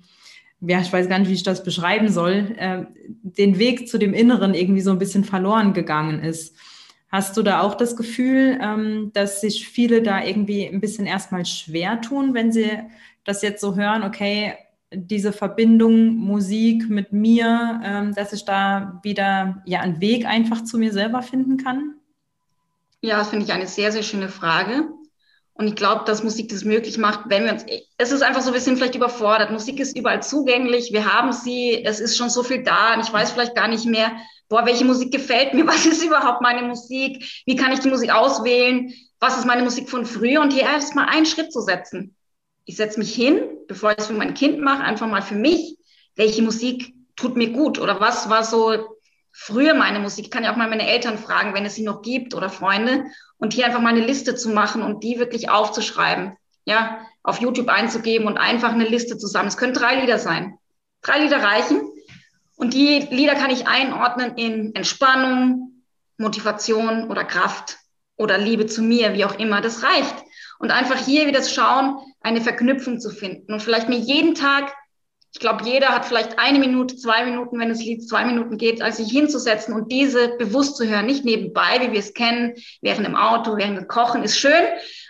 ja, 0.60 0.80
ich 0.80 0.92
weiß 0.92 1.08
gar 1.08 1.18
nicht, 1.18 1.28
wie 1.28 1.34
ich 1.34 1.42
das 1.42 1.64
beschreiben 1.64 2.08
soll, 2.08 2.54
äh, 2.56 2.84
den 3.22 3.58
Weg 3.58 3.88
zu 3.88 3.98
dem 3.98 4.14
Inneren 4.14 4.54
irgendwie 4.54 4.80
so 4.80 4.90
ein 4.90 4.98
bisschen 4.98 5.24
verloren 5.24 5.74
gegangen 5.74 6.22
ist. 6.22 6.56
Hast 7.10 7.36
du 7.36 7.42
da 7.42 7.60
auch 7.60 7.74
das 7.74 7.96
Gefühl, 7.96 8.58
ähm, 8.62 9.10
dass 9.12 9.40
sich 9.40 9.68
viele 9.68 10.02
da 10.02 10.24
irgendwie 10.24 10.66
ein 10.66 10.80
bisschen 10.80 11.04
erstmal 11.04 11.44
schwer 11.44 12.00
tun, 12.00 12.32
wenn 12.32 12.52
sie 12.52 12.70
das 13.24 13.42
jetzt 13.42 13.60
so 13.60 13.76
hören, 13.76 14.02
okay, 14.02 14.54
diese 14.94 15.32
Verbindung 15.32 16.16
Musik 16.16 16.88
mit 16.88 17.12
mir, 17.12 17.80
ähm, 17.84 18.14
dass 18.14 18.32
ich 18.32 18.44
da 18.44 19.00
wieder 19.02 19.62
ja 19.66 19.80
einen 19.80 20.00
Weg 20.00 20.26
einfach 20.26 20.64
zu 20.64 20.78
mir 20.78 20.92
selber 20.92 21.22
finden 21.22 21.56
kann? 21.56 21.94
Ja, 23.00 23.18
das 23.18 23.30
finde 23.30 23.44
ich 23.44 23.52
eine 23.52 23.66
sehr, 23.66 23.90
sehr 23.92 24.02
schöne 24.02 24.28
Frage. 24.28 24.88
Und 25.54 25.68
ich 25.68 25.76
glaube, 25.76 26.04
dass 26.06 26.22
Musik 26.22 26.48
das 26.48 26.64
möglich 26.64 26.96
macht, 26.96 27.28
wenn 27.28 27.44
wir 27.44 27.52
uns, 27.52 27.66
es 27.98 28.10
ist 28.10 28.22
einfach 28.22 28.40
so, 28.40 28.52
wir 28.54 28.60
sind 28.60 28.76
vielleicht 28.76 28.94
überfordert. 28.94 29.50
Musik 29.50 29.80
ist 29.80 29.96
überall 29.96 30.22
zugänglich, 30.22 30.92
wir 30.92 31.12
haben 31.12 31.32
sie, 31.32 31.84
es 31.84 32.00
ist 32.00 32.16
schon 32.16 32.30
so 32.30 32.42
viel 32.42 32.62
da 32.62 32.94
und 32.94 33.00
ich 33.00 33.12
weiß 33.12 33.32
vielleicht 33.32 33.54
gar 33.54 33.68
nicht 33.68 33.84
mehr, 33.84 34.12
boah, 34.48 34.64
welche 34.64 34.84
Musik 34.84 35.12
gefällt 35.12 35.52
mir, 35.52 35.66
was 35.66 35.84
ist 35.84 36.02
überhaupt 36.02 36.40
meine 36.40 36.62
Musik, 36.62 37.42
wie 37.44 37.56
kann 37.56 37.72
ich 37.72 37.80
die 37.80 37.90
Musik 37.90 38.14
auswählen, 38.14 38.92
was 39.20 39.36
ist 39.36 39.46
meine 39.46 39.62
Musik 39.62 39.90
von 39.90 40.06
früher 40.06 40.40
und 40.40 40.52
hier 40.52 40.62
erst 40.62 40.94
mal 40.94 41.06
einen 41.06 41.26
Schritt 41.26 41.52
zu 41.52 41.60
setzen. 41.60 42.16
Ich 42.64 42.76
setze 42.76 42.98
mich 42.98 43.14
hin, 43.14 43.42
bevor 43.68 43.92
ich 43.92 43.98
es 43.98 44.06
für 44.06 44.12
mein 44.12 44.34
Kind 44.34 44.60
mache, 44.60 44.82
einfach 44.82 45.08
mal 45.08 45.22
für 45.22 45.34
mich, 45.34 45.76
welche 46.14 46.42
Musik 46.42 46.94
tut 47.16 47.36
mir 47.36 47.50
gut 47.50 47.78
oder 47.78 48.00
was 48.00 48.28
war 48.28 48.44
so 48.44 48.98
früher 49.32 49.74
meine 49.74 49.98
Musik. 49.98 50.26
Ich 50.26 50.30
kann 50.30 50.44
ja 50.44 50.52
auch 50.52 50.56
mal 50.56 50.68
meine 50.68 50.88
Eltern 50.88 51.18
fragen, 51.18 51.54
wenn 51.54 51.64
es 51.64 51.74
sie 51.74 51.82
noch 51.82 52.02
gibt 52.02 52.34
oder 52.34 52.50
Freunde. 52.50 53.04
Und 53.38 53.54
hier 53.54 53.66
einfach 53.66 53.80
mal 53.80 53.88
eine 53.88 54.04
Liste 54.06 54.36
zu 54.36 54.50
machen 54.50 54.82
und 54.82 55.02
die 55.02 55.18
wirklich 55.18 55.50
aufzuschreiben. 55.50 56.36
Ja, 56.64 57.00
auf 57.24 57.40
YouTube 57.40 57.68
einzugeben 57.68 58.28
und 58.28 58.38
einfach 58.38 58.72
eine 58.72 58.86
Liste 58.86 59.18
zusammen. 59.18 59.48
Es 59.48 59.56
können 59.56 59.74
drei 59.74 60.00
Lieder 60.00 60.18
sein. 60.18 60.58
Drei 61.00 61.18
Lieder 61.18 61.42
reichen. 61.42 61.80
Und 62.54 62.74
die 62.74 63.00
Lieder 63.10 63.34
kann 63.34 63.50
ich 63.50 63.66
einordnen 63.66 64.36
in 64.36 64.74
Entspannung, 64.76 65.82
Motivation 66.18 67.10
oder 67.10 67.24
Kraft 67.24 67.78
oder 68.16 68.38
Liebe 68.38 68.66
zu 68.66 68.82
mir, 68.82 69.14
wie 69.14 69.24
auch 69.24 69.38
immer. 69.38 69.60
Das 69.60 69.82
reicht. 69.82 70.14
Und 70.60 70.70
einfach 70.70 71.04
hier 71.04 71.26
wieder 71.26 71.42
schauen, 71.42 71.98
eine 72.22 72.40
Verknüpfung 72.40 73.00
zu 73.00 73.10
finden. 73.10 73.52
Und 73.52 73.62
vielleicht 73.62 73.88
mir 73.88 73.98
jeden 73.98 74.34
Tag. 74.34 74.74
Ich 75.34 75.40
glaube, 75.40 75.64
jeder 75.64 75.88
hat 75.88 76.04
vielleicht 76.04 76.38
eine 76.38 76.58
Minute, 76.58 76.96
zwei 76.96 77.24
Minuten, 77.24 77.58
wenn 77.58 77.70
das 77.70 77.82
Lied 77.82 78.06
zwei 78.06 78.24
Minuten 78.26 78.58
geht, 78.58 78.82
als 78.82 78.98
sich 78.98 79.10
hinzusetzen 79.10 79.74
und 79.74 79.90
diese 79.90 80.36
bewusst 80.36 80.76
zu 80.76 80.86
hören, 80.86 81.06
nicht 81.06 81.24
nebenbei, 81.24 81.80
wie 81.80 81.92
wir 81.92 82.00
es 82.00 82.12
kennen, 82.12 82.54
während 82.82 83.06
im 83.06 83.16
Auto, 83.16 83.56
während 83.56 83.78
dem 83.78 83.88
Kochen, 83.88 84.22
ist 84.22 84.38
schön, 84.38 84.62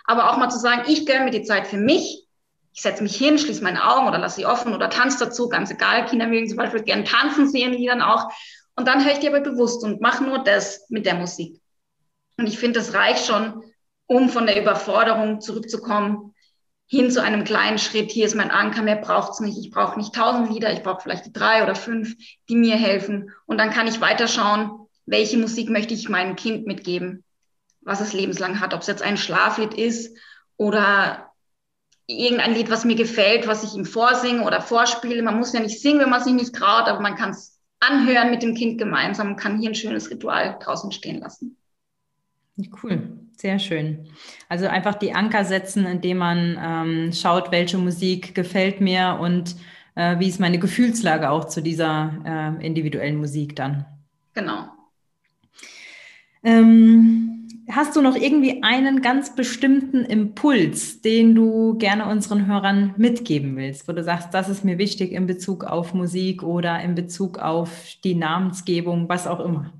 aber 0.05 0.31
auch 0.31 0.37
mal 0.37 0.49
zu 0.49 0.59
sagen, 0.59 0.83
ich 0.87 1.05
gönne 1.05 1.25
mir 1.25 1.31
die 1.31 1.43
Zeit 1.43 1.67
für 1.67 1.77
mich, 1.77 2.25
ich 2.73 2.81
setze 2.81 3.03
mich 3.03 3.17
hin, 3.17 3.37
schließe 3.37 3.63
meine 3.63 3.83
Augen 3.85 4.07
oder 4.07 4.17
lasse 4.17 4.37
sie 4.37 4.45
offen 4.45 4.73
oder 4.73 4.89
tanze 4.89 5.25
dazu, 5.25 5.49
ganz 5.49 5.69
egal, 5.71 6.05
Kinder 6.05 6.27
mögen 6.27 6.47
zum 6.47 6.57
Beispiel 6.57 6.83
gerne 6.83 7.03
tanzen, 7.03 7.49
sehen 7.49 7.73
die 7.73 7.85
dann 7.85 8.01
auch. 8.01 8.31
Und 8.75 8.87
dann 8.87 9.03
höre 9.03 9.11
ich 9.11 9.19
die 9.19 9.27
aber 9.27 9.41
bewusst 9.41 9.83
und 9.83 10.01
mache 10.01 10.23
nur 10.23 10.39
das 10.39 10.89
mit 10.89 11.05
der 11.05 11.15
Musik. 11.15 11.59
Und 12.37 12.47
ich 12.47 12.57
finde, 12.57 12.79
das 12.79 12.93
reicht 12.93 13.25
schon, 13.25 13.61
um 14.07 14.29
von 14.29 14.47
der 14.47 14.59
Überforderung 14.59 15.41
zurückzukommen 15.41 16.32
hin 16.93 17.09
zu 17.09 17.23
einem 17.23 17.43
kleinen 17.43 17.79
Schritt. 17.79 18.11
Hier 18.11 18.27
ist 18.27 18.35
mein 18.35 18.51
Anker, 18.51 18.83
mehr 18.83 18.97
braucht's 18.97 19.39
nicht. 19.39 19.57
Ich 19.57 19.71
brauche 19.71 19.97
nicht 19.97 20.13
tausend 20.13 20.51
Lieder, 20.51 20.71
ich 20.71 20.83
brauche 20.83 21.01
vielleicht 21.01 21.25
die 21.25 21.33
drei 21.33 21.63
oder 21.63 21.73
fünf, 21.73 22.15
die 22.47 22.55
mir 22.55 22.75
helfen. 22.75 23.31
Und 23.47 23.57
dann 23.57 23.71
kann 23.71 23.87
ich 23.87 23.99
weiterschauen, 23.99 24.69
welche 25.07 25.39
Musik 25.39 25.71
möchte 25.71 25.95
ich 25.95 26.07
meinem 26.07 26.35
Kind 26.35 26.67
mitgeben, 26.67 27.23
was 27.81 27.99
es 27.99 28.13
lebenslang 28.13 28.59
hat. 28.59 28.75
Ob 28.75 28.81
es 28.81 28.87
jetzt 28.87 29.01
ein 29.01 29.17
Schlaflied 29.17 29.73
ist 29.73 30.15
oder 30.55 31.31
irgendein 32.05 32.53
Lied, 32.53 32.69
was 32.69 32.85
mir 32.85 32.95
gefällt, 32.95 33.47
was 33.47 33.63
ich 33.63 33.73
ihm 33.73 33.85
vorsinge 33.85 34.43
oder 34.43 34.61
vorspiele. 34.61 35.23
Man 35.23 35.39
muss 35.39 35.51
ja 35.51 35.61
nicht 35.61 35.81
singen, 35.81 35.99
wenn 35.99 36.11
man 36.11 36.23
sich 36.23 36.33
nicht 36.33 36.53
traut, 36.53 36.87
aber 36.87 36.99
man 36.99 37.15
kann 37.15 37.31
es 37.31 37.59
anhören 37.79 38.29
mit 38.29 38.43
dem 38.43 38.53
Kind 38.53 38.77
gemeinsam 38.77 39.29
und 39.29 39.37
kann 39.37 39.57
hier 39.57 39.71
ein 39.71 39.75
schönes 39.75 40.11
Ritual 40.11 40.59
draußen 40.61 40.91
stehen 40.91 41.21
lassen. 41.21 41.57
Cool. 42.83 43.22
Sehr 43.37 43.59
schön. 43.59 44.07
Also 44.47 44.67
einfach 44.67 44.95
die 44.95 45.13
Anker 45.13 45.43
setzen, 45.43 45.85
indem 45.85 46.17
man 46.17 46.57
ähm, 46.61 47.13
schaut, 47.13 47.51
welche 47.51 47.77
Musik 47.77 48.35
gefällt 48.35 48.79
mir 48.79 49.17
und 49.19 49.55
äh, 49.95 50.19
wie 50.19 50.27
ist 50.27 50.39
meine 50.39 50.59
Gefühlslage 50.59 51.29
auch 51.29 51.45
zu 51.45 51.61
dieser 51.61 52.57
äh, 52.59 52.65
individuellen 52.65 53.17
Musik 53.17 53.55
dann. 53.55 53.85
Genau. 54.33 54.65
Ähm, 56.43 57.47
hast 57.69 57.95
du 57.95 58.01
noch 58.01 58.15
irgendwie 58.15 58.63
einen 58.63 59.01
ganz 59.01 59.35
bestimmten 59.35 60.03
Impuls, 60.05 61.01
den 61.01 61.35
du 61.35 61.77
gerne 61.77 62.07
unseren 62.07 62.47
Hörern 62.47 62.93
mitgeben 62.97 63.55
willst, 63.55 63.87
wo 63.87 63.93
du 63.93 64.03
sagst, 64.03 64.33
das 64.33 64.49
ist 64.49 64.65
mir 64.65 64.77
wichtig 64.77 65.11
in 65.11 65.27
Bezug 65.27 65.63
auf 65.63 65.93
Musik 65.93 66.43
oder 66.43 66.81
in 66.81 66.95
Bezug 66.95 67.39
auf 67.39 67.69
die 68.03 68.15
Namensgebung, 68.15 69.07
was 69.09 69.27
auch 69.27 69.39
immer? 69.39 69.71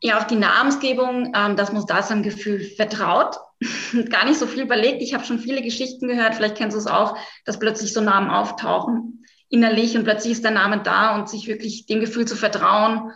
Ja, 0.00 0.18
auch 0.18 0.24
die 0.24 0.36
Namensgebung, 0.36 1.32
ähm, 1.34 1.56
das 1.56 1.72
muss 1.72 1.86
da 1.86 2.02
sein 2.02 2.22
Gefühl 2.22 2.60
vertraut. 2.60 3.36
Gar 4.10 4.26
nicht 4.26 4.38
so 4.38 4.46
viel 4.46 4.62
überlegt. 4.62 5.02
Ich 5.02 5.14
habe 5.14 5.24
schon 5.24 5.40
viele 5.40 5.62
Geschichten 5.62 6.06
gehört, 6.08 6.36
vielleicht 6.36 6.56
kennst 6.56 6.76
du 6.76 6.78
es 6.78 6.86
auch, 6.86 7.16
dass 7.44 7.58
plötzlich 7.58 7.92
so 7.92 8.00
Namen 8.00 8.30
auftauchen 8.30 9.18
innerlich 9.50 9.96
und 9.96 10.04
plötzlich 10.04 10.32
ist 10.32 10.44
der 10.44 10.50
Name 10.50 10.82
da 10.82 11.14
und 11.14 11.28
sich 11.28 11.46
wirklich 11.46 11.86
dem 11.86 12.00
Gefühl 12.00 12.26
zu 12.26 12.36
vertrauen 12.36 13.12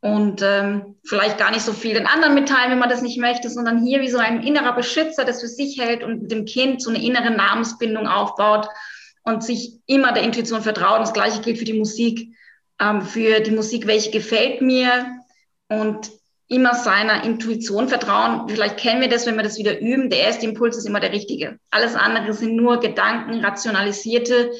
und 0.00 0.42
ähm, 0.42 0.96
vielleicht 1.04 1.38
gar 1.38 1.50
nicht 1.50 1.62
so 1.62 1.72
viel 1.72 1.94
den 1.94 2.06
anderen 2.06 2.34
mitteilen, 2.34 2.70
wenn 2.70 2.78
man 2.78 2.88
das 2.88 3.02
nicht 3.02 3.18
möchte, 3.18 3.48
sondern 3.50 3.84
hier 3.84 4.00
wie 4.00 4.10
so 4.10 4.18
ein 4.18 4.42
innerer 4.42 4.74
Beschützer, 4.74 5.24
das 5.24 5.40
für 5.40 5.48
sich 5.48 5.80
hält 5.80 6.02
und 6.02 6.28
dem 6.30 6.44
Kind 6.44 6.82
so 6.82 6.90
eine 6.90 7.02
innere 7.02 7.30
Namensbindung 7.30 8.06
aufbaut 8.06 8.68
und 9.22 9.42
sich 9.42 9.80
immer 9.86 10.12
der 10.12 10.22
Intuition 10.22 10.62
vertraut. 10.62 11.00
Das 11.00 11.12
gleiche 11.12 11.40
gilt 11.40 11.58
für 11.58 11.64
die 11.64 11.78
Musik, 11.78 12.34
ähm, 12.80 13.02
für 13.02 13.40
die 13.40 13.52
Musik, 13.52 13.86
welche 13.86 14.10
gefällt 14.10 14.60
mir 14.60 15.06
und 15.68 16.10
immer 16.48 16.74
seiner 16.74 17.24
Intuition 17.24 17.88
vertrauen. 17.88 18.48
Vielleicht 18.48 18.76
kennen 18.76 19.00
wir 19.00 19.08
das, 19.08 19.26
wenn 19.26 19.36
wir 19.36 19.42
das 19.42 19.58
wieder 19.58 19.80
üben. 19.80 20.10
Der 20.10 20.20
erste 20.20 20.46
Impuls 20.46 20.76
ist 20.76 20.86
immer 20.86 21.00
der 21.00 21.12
richtige. 21.12 21.58
Alles 21.70 21.94
andere 21.94 22.32
sind 22.32 22.54
nur 22.54 22.78
Gedanken, 22.78 23.44
rationalisierte. 23.44 24.52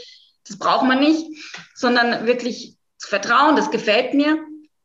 Das 0.46 0.58
braucht 0.58 0.86
man 0.86 1.00
nicht, 1.00 1.26
sondern 1.74 2.26
wirklich 2.26 2.76
zu 2.98 3.08
vertrauen, 3.08 3.56
das 3.56 3.70
gefällt 3.70 4.14
mir. 4.14 4.38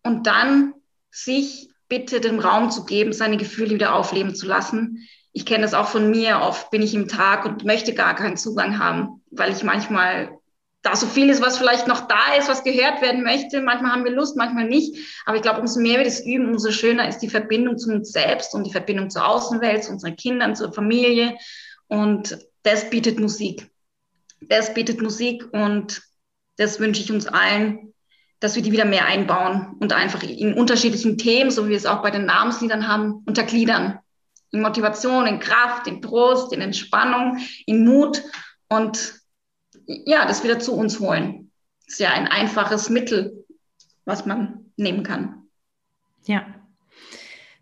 Und 0.04 0.28
dann 0.28 0.74
sich 1.10 1.70
bitte 1.88 2.22
den 2.22 2.40
Raum 2.40 2.72
zu 2.72 2.86
geben, 2.86 3.14
seine 3.14 3.38
Gefühle 3.38 3.72
wieder 3.72 3.96
aufleben 3.96 4.36
zu 4.36 4.48
lassen. 4.48 5.08
Ich 5.34 5.46
kenne 5.46 5.64
das 5.64 5.74
auch 5.74 5.88
von 5.88 6.10
mir. 6.10 6.42
Oft 6.42 6.70
bin 6.72 6.82
ich 6.82 6.94
im 6.94 7.08
Tag 7.08 7.46
und 7.46 7.66
möchte 7.66 7.94
gar 7.94 8.16
keinen 8.16 8.38
Zugang 8.38 8.80
haben, 8.80 9.22
weil 9.32 9.52
ich 9.52 9.64
manchmal 9.64 10.38
da 10.82 10.96
so 10.96 11.06
viel 11.06 11.30
ist, 11.30 11.42
was 11.42 11.58
vielleicht 11.58 11.88
noch 11.88 12.08
da 12.08 12.34
ist, 12.38 12.50
was 12.50 12.64
gehört 12.64 13.02
werden 13.02 13.24
möchte. 13.24 13.62
Manchmal 13.62 13.92
haben 13.92 14.04
wir 14.04 14.12
Lust, 14.12 14.36
manchmal 14.36 14.66
nicht. 14.66 14.98
Aber 15.26 15.36
ich 15.36 15.44
glaube, 15.44 15.62
umso 15.62 15.80
mehr 15.80 15.98
wir 15.98 16.06
das 16.06 16.26
üben, 16.26 16.48
umso 16.48 16.72
schöner 16.72 17.08
ist 17.08 17.20
die 17.20 17.30
Verbindung 17.30 17.78
zu 17.78 17.92
uns 17.92 18.12
selbst 18.12 18.56
und 18.56 18.64
die 18.64 18.72
Verbindung 18.72 19.10
zur 19.10 19.28
Außenwelt, 19.28 19.84
zu 19.84 19.92
unseren 19.92 20.16
Kindern, 20.16 20.56
zur 20.56 20.74
Familie. 20.74 21.38
Und 21.88 22.40
das 22.64 22.90
bietet 22.90 23.20
Musik. 23.20 23.70
Das 24.42 24.74
bietet 24.74 25.02
Musik 25.02 25.48
und 25.52 26.02
das 26.58 26.80
wünsche 26.80 27.02
ich 27.02 27.12
uns 27.12 27.28
allen, 27.28 27.94
dass 28.40 28.56
wir 28.56 28.64
die 28.64 28.72
wieder 28.72 28.86
mehr 28.86 29.06
einbauen 29.06 29.76
und 29.80 29.94
einfach 29.94 30.24
in 30.24 30.56
unterschiedlichen 30.56 31.18
Themen, 31.20 31.52
so 31.52 31.66
wie 31.66 31.70
wir 31.70 31.78
es 31.78 31.86
auch 31.86 32.02
bei 32.02 32.10
den 32.10 32.26
Namensliedern 32.26 32.88
haben, 32.88 33.24
untergliedern. 33.28 34.00
In 34.50 34.62
Motivation, 34.62 35.28
in 35.28 35.40
Kraft, 35.40 35.86
in 35.86 36.02
Trost, 36.02 36.52
in 36.52 36.62
Entspannung, 36.62 37.38
in 37.68 37.86
Mut 37.86 38.24
und 38.68 39.21
ja, 40.06 40.26
das 40.26 40.44
wieder 40.44 40.60
zu 40.60 40.74
uns 40.74 41.00
holen. 41.00 41.52
Das 41.86 41.94
ist 41.94 42.00
ja 42.00 42.12
ein 42.12 42.28
einfaches 42.28 42.90
Mittel, 42.90 43.46
was 44.06 44.26
man 44.26 44.66
nehmen 44.78 45.04
kann. 45.04 45.44
Ja. 46.26 46.46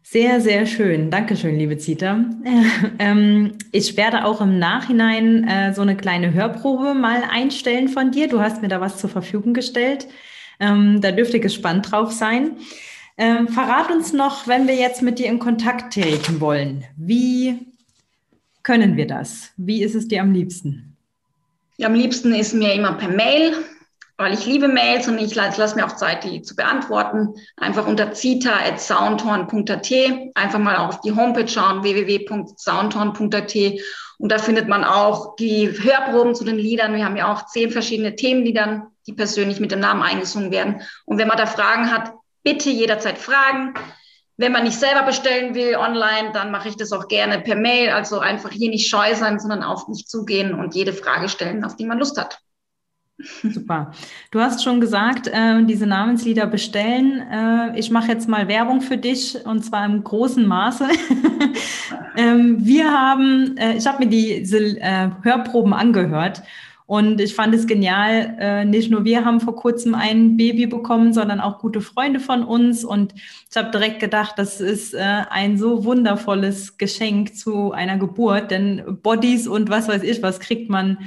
Sehr, 0.04 0.42
sehr 0.42 0.66
schön. 0.66 1.12
Dankeschön, 1.12 1.58
liebe 1.58 1.78
Zita. 1.78 2.26
Ähm, 3.02 3.54
ich 3.72 3.96
werde 3.96 4.26
auch 4.26 4.42
im 4.42 4.60
Nachhinein 4.60 5.48
äh, 5.48 5.74
so 5.74 5.82
eine 5.82 5.96
kleine 5.96 6.34
Hörprobe 6.34 6.94
mal 6.94 7.24
einstellen 7.32 7.88
von 7.88 8.12
dir. 8.12 8.28
Du 8.28 8.42
hast 8.42 8.62
mir 8.62 8.68
da 8.68 8.82
was 8.82 8.98
zur 8.98 9.10
Verfügung 9.10 9.54
gestellt. 9.54 10.08
Ähm, 10.60 11.00
da 11.00 11.12
dürfte 11.12 11.40
gespannt 11.40 11.92
drauf 11.92 12.12
sein. 12.12 12.58
Ähm, 13.18 13.48
verrat 13.48 13.90
uns 13.90 14.12
noch, 14.12 14.48
wenn 14.48 14.68
wir 14.68 14.76
jetzt 14.76 15.02
mit 15.02 15.20
dir 15.20 15.28
in 15.28 15.40
Kontakt 15.40 15.94
treten 15.94 16.42
wollen. 16.42 16.84
Wie 16.98 17.68
können 18.64 18.98
wir 18.98 19.08
das? 19.08 19.52
Wie 19.56 19.84
ist 19.84 19.96
es 19.96 20.08
dir 20.08 20.22
am 20.22 20.34
liebsten? 20.34 20.89
Ja, 21.80 21.88
am 21.88 21.94
liebsten 21.94 22.36
ist 22.36 22.54
mir 22.54 22.74
immer 22.74 22.94
per 22.94 23.08
Mail. 23.08 23.54
weil 24.18 24.34
ich 24.34 24.46
liebe 24.46 24.68
Mails 24.68 25.08
und 25.08 25.18
ich 25.18 25.34
lasse 25.34 25.62
lass 25.62 25.76
mir 25.76 25.86
auch 25.86 25.96
Zeit, 25.96 26.26
die 26.26 26.42
zu 26.42 26.54
beantworten. 26.54 27.36
Einfach 27.56 27.88
unter 27.88 28.12
zita.soundhorn.at, 28.12 29.92
einfach 30.36 30.60
mal 30.60 30.76
auf 30.76 31.00
die 31.00 31.16
Homepage 31.16 31.48
schauen, 31.48 31.84
www.soundhorn.at 31.84 33.56
und 34.18 34.30
da 34.34 34.38
findet 34.38 34.68
man 34.68 34.84
auch 34.84 35.38
die 35.38 35.70
Hörproben 35.70 36.36
zu 36.36 36.44
den 36.44 36.58
Liedern. 36.58 36.94
Wir 36.96 37.06
haben 37.06 37.16
ja 37.16 37.32
auch 37.32 37.46
zehn 37.46 37.72
verschiedene 37.72 38.18
Themenliedern, 38.18 38.88
die 39.08 39.14
persönlich 39.14 39.62
mit 39.62 39.72
dem 39.72 39.80
Namen 39.80 40.04
eingesungen 40.04 40.52
werden. 40.52 40.82
Und 41.06 41.18
wenn 41.18 41.30
man 41.30 41.38
da 41.38 41.46
Fragen 41.46 41.90
hat, 41.90 42.12
bitte 42.44 42.70
jederzeit 42.70 43.18
fragen. 43.18 43.74
Wenn 44.40 44.54
man 44.54 44.64
nicht 44.64 44.80
selber 44.80 45.04
bestellen 45.04 45.54
will 45.54 45.76
online, 45.76 46.32
dann 46.32 46.50
mache 46.50 46.70
ich 46.70 46.78
das 46.78 46.94
auch 46.94 47.10
gerne 47.10 47.42
per 47.42 47.58
Mail. 47.58 47.90
Also 47.90 48.20
einfach 48.20 48.52
hier 48.52 48.70
nicht 48.70 48.88
scheu 48.88 49.14
sein, 49.14 49.38
sondern 49.38 49.64
auf 49.64 49.90
mich 49.90 50.08
zugehen 50.08 50.54
und 50.54 50.76
jede 50.76 50.94
Frage 50.94 51.28
stellen, 51.28 51.66
auf 51.66 51.76
die 51.76 51.86
man 51.86 52.00
Lust 52.00 52.18
hat. 52.18 52.40
Super. 53.44 53.92
Du 54.32 54.40
hast 54.40 54.64
schon 54.64 54.80
gesagt, 54.80 55.28
äh, 55.28 55.62
diese 55.66 55.86
Namenslieder 55.86 56.48
bestellen. 56.48 57.22
Äh, 57.30 57.78
ich 57.78 57.92
mache 57.92 58.08
jetzt 58.08 58.30
mal 58.30 58.48
Werbung 58.48 58.80
für 58.80 58.96
dich 58.96 59.46
und 59.46 59.62
zwar 59.66 59.86
im 59.86 60.06
großen 60.06 60.48
Maße. 60.48 60.88
ähm, 62.16 62.66
wir 62.66 62.90
haben, 62.90 63.58
äh, 63.58 63.74
ich 63.74 63.86
habe 63.86 64.06
mir 64.06 64.10
diese 64.10 64.80
äh, 64.80 65.10
Hörproben 65.22 65.74
angehört 65.74 66.44
und 66.90 67.22
ich 67.22 67.36
fand 67.36 67.54
es 67.54 67.68
genial. 67.68 68.36
Äh, 68.40 68.66
nicht 68.66 68.90
nur 68.90 69.06
wir 69.06 69.24
haben 69.24 69.42
vor 69.42 69.56
kurzem 69.56 69.94
ein 69.94 70.38
Baby 70.38 70.66
bekommen, 70.66 71.14
sondern 71.14 71.40
auch 71.40 71.60
gute 71.60 71.82
Freunde 71.82 72.20
von 72.20 72.44
uns. 72.44 72.84
Und 72.84 73.14
ich 73.14 73.56
habe 73.56 73.70
direkt 73.70 74.00
gedacht, 74.00 74.34
das 74.38 74.60
ist 74.60 74.96
äh, 74.96 75.22
ein 75.30 75.60
so 75.60 75.86
wundervolles 75.86 76.80
Geschenk 76.80 77.36
zu 77.36 77.74
einer 77.74 78.00
Geburt, 78.00 78.50
denn 78.50 78.98
Bodies 79.04 79.48
und 79.48 79.70
was 79.70 79.88
weiß 79.88 80.02
ich, 80.02 80.24
was 80.24 80.40
kriegt 80.40 80.72
man 80.72 80.98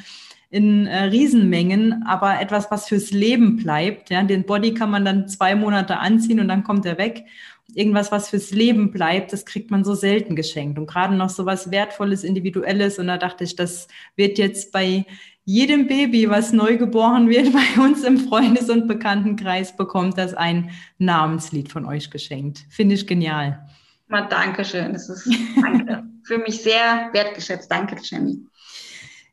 in 0.50 0.86
äh, 0.86 1.04
Riesenmengen, 1.04 2.04
aber 2.06 2.40
etwas, 2.40 2.70
was 2.70 2.86
fürs 2.86 3.10
Leben 3.10 3.56
bleibt. 3.56 4.08
Ja, 4.08 4.22
den 4.22 4.44
Body 4.44 4.74
kann 4.74 4.90
man 4.90 5.04
dann 5.04 5.26
zwei 5.26 5.56
Monate 5.56 5.98
anziehen 5.98 6.38
und 6.38 6.46
dann 6.46 6.62
kommt 6.62 6.86
er 6.86 6.96
weg. 6.96 7.24
Irgendwas, 7.74 8.12
was 8.12 8.28
fürs 8.28 8.50
Leben 8.50 8.90
bleibt, 8.90 9.32
das 9.32 9.44
kriegt 9.44 9.70
man 9.70 9.84
so 9.84 9.94
selten 9.94 10.36
geschenkt. 10.36 10.78
Und 10.78 10.86
gerade 10.86 11.14
noch 11.14 11.30
so 11.30 11.46
was 11.46 11.70
Wertvolles, 11.70 12.24
Individuelles. 12.24 12.98
Und 12.98 13.06
da 13.06 13.18
dachte 13.18 13.44
ich, 13.44 13.56
das 13.56 13.88
wird 14.16 14.38
jetzt 14.38 14.72
bei 14.72 15.06
jedem 15.44 15.86
Baby, 15.86 16.28
was 16.30 16.52
neu 16.52 16.76
geboren 16.76 17.28
wird, 17.28 17.52
bei 17.76 17.82
uns 17.82 18.04
im 18.04 18.18
Freundes- 18.18 18.70
und 18.70 18.86
Bekanntenkreis, 18.86 19.76
bekommt 19.76 20.18
das 20.18 20.34
ein 20.34 20.70
Namenslied 20.98 21.70
von 21.70 21.84
euch 21.84 22.10
geschenkt. 22.10 22.64
Finde 22.70 22.94
ich 22.94 23.06
genial. 23.06 23.66
Mal 24.08 24.28
Dankeschön. 24.28 24.92
Das 24.92 25.08
ist 25.08 25.28
danke. 25.60 26.04
für 26.24 26.38
mich 26.38 26.62
sehr 26.62 27.08
wertgeschätzt. 27.12 27.70
Danke, 27.70 27.96
Jenny. 28.02 28.46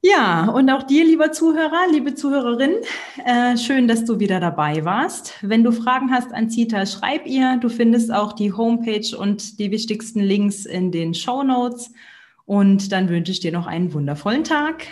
Ja, 0.02 0.50
und 0.50 0.70
auch 0.70 0.84
dir, 0.84 1.04
lieber 1.04 1.34
Zuhörer, 1.34 1.88
liebe 1.92 2.16
Zuhörerin, 2.16 2.76
äh, 3.26 3.58
schön, 3.58 3.90
dass 3.90 4.06
du 4.06 4.22
wieder 4.22 4.40
dabei 4.40 4.86
warst. 4.86 5.34
Wenn 5.42 5.62
du 5.62 5.74
Fragen 5.74 6.10
hast 6.10 6.34
an 6.34 6.50
Zita, 6.50 6.86
schreib 6.86 7.26
ihr. 7.26 7.58
Du 7.58 7.68
findest 7.68 8.14
auch 8.14 8.32
die 8.32 8.54
Homepage 8.54 9.18
und 9.18 9.60
die 9.60 9.72
wichtigsten 9.72 10.22
Links 10.22 10.66
in 10.66 10.94
den 10.94 11.14
Show 11.14 11.44
Notes. 11.44 11.92
Und 12.46 12.94
dann 12.94 13.10
wünsche 13.10 13.34
ich 13.34 13.42
dir 13.42 13.52
noch 13.52 13.68
einen 13.68 13.94
wundervollen 13.94 14.46
Tag. 14.46 14.88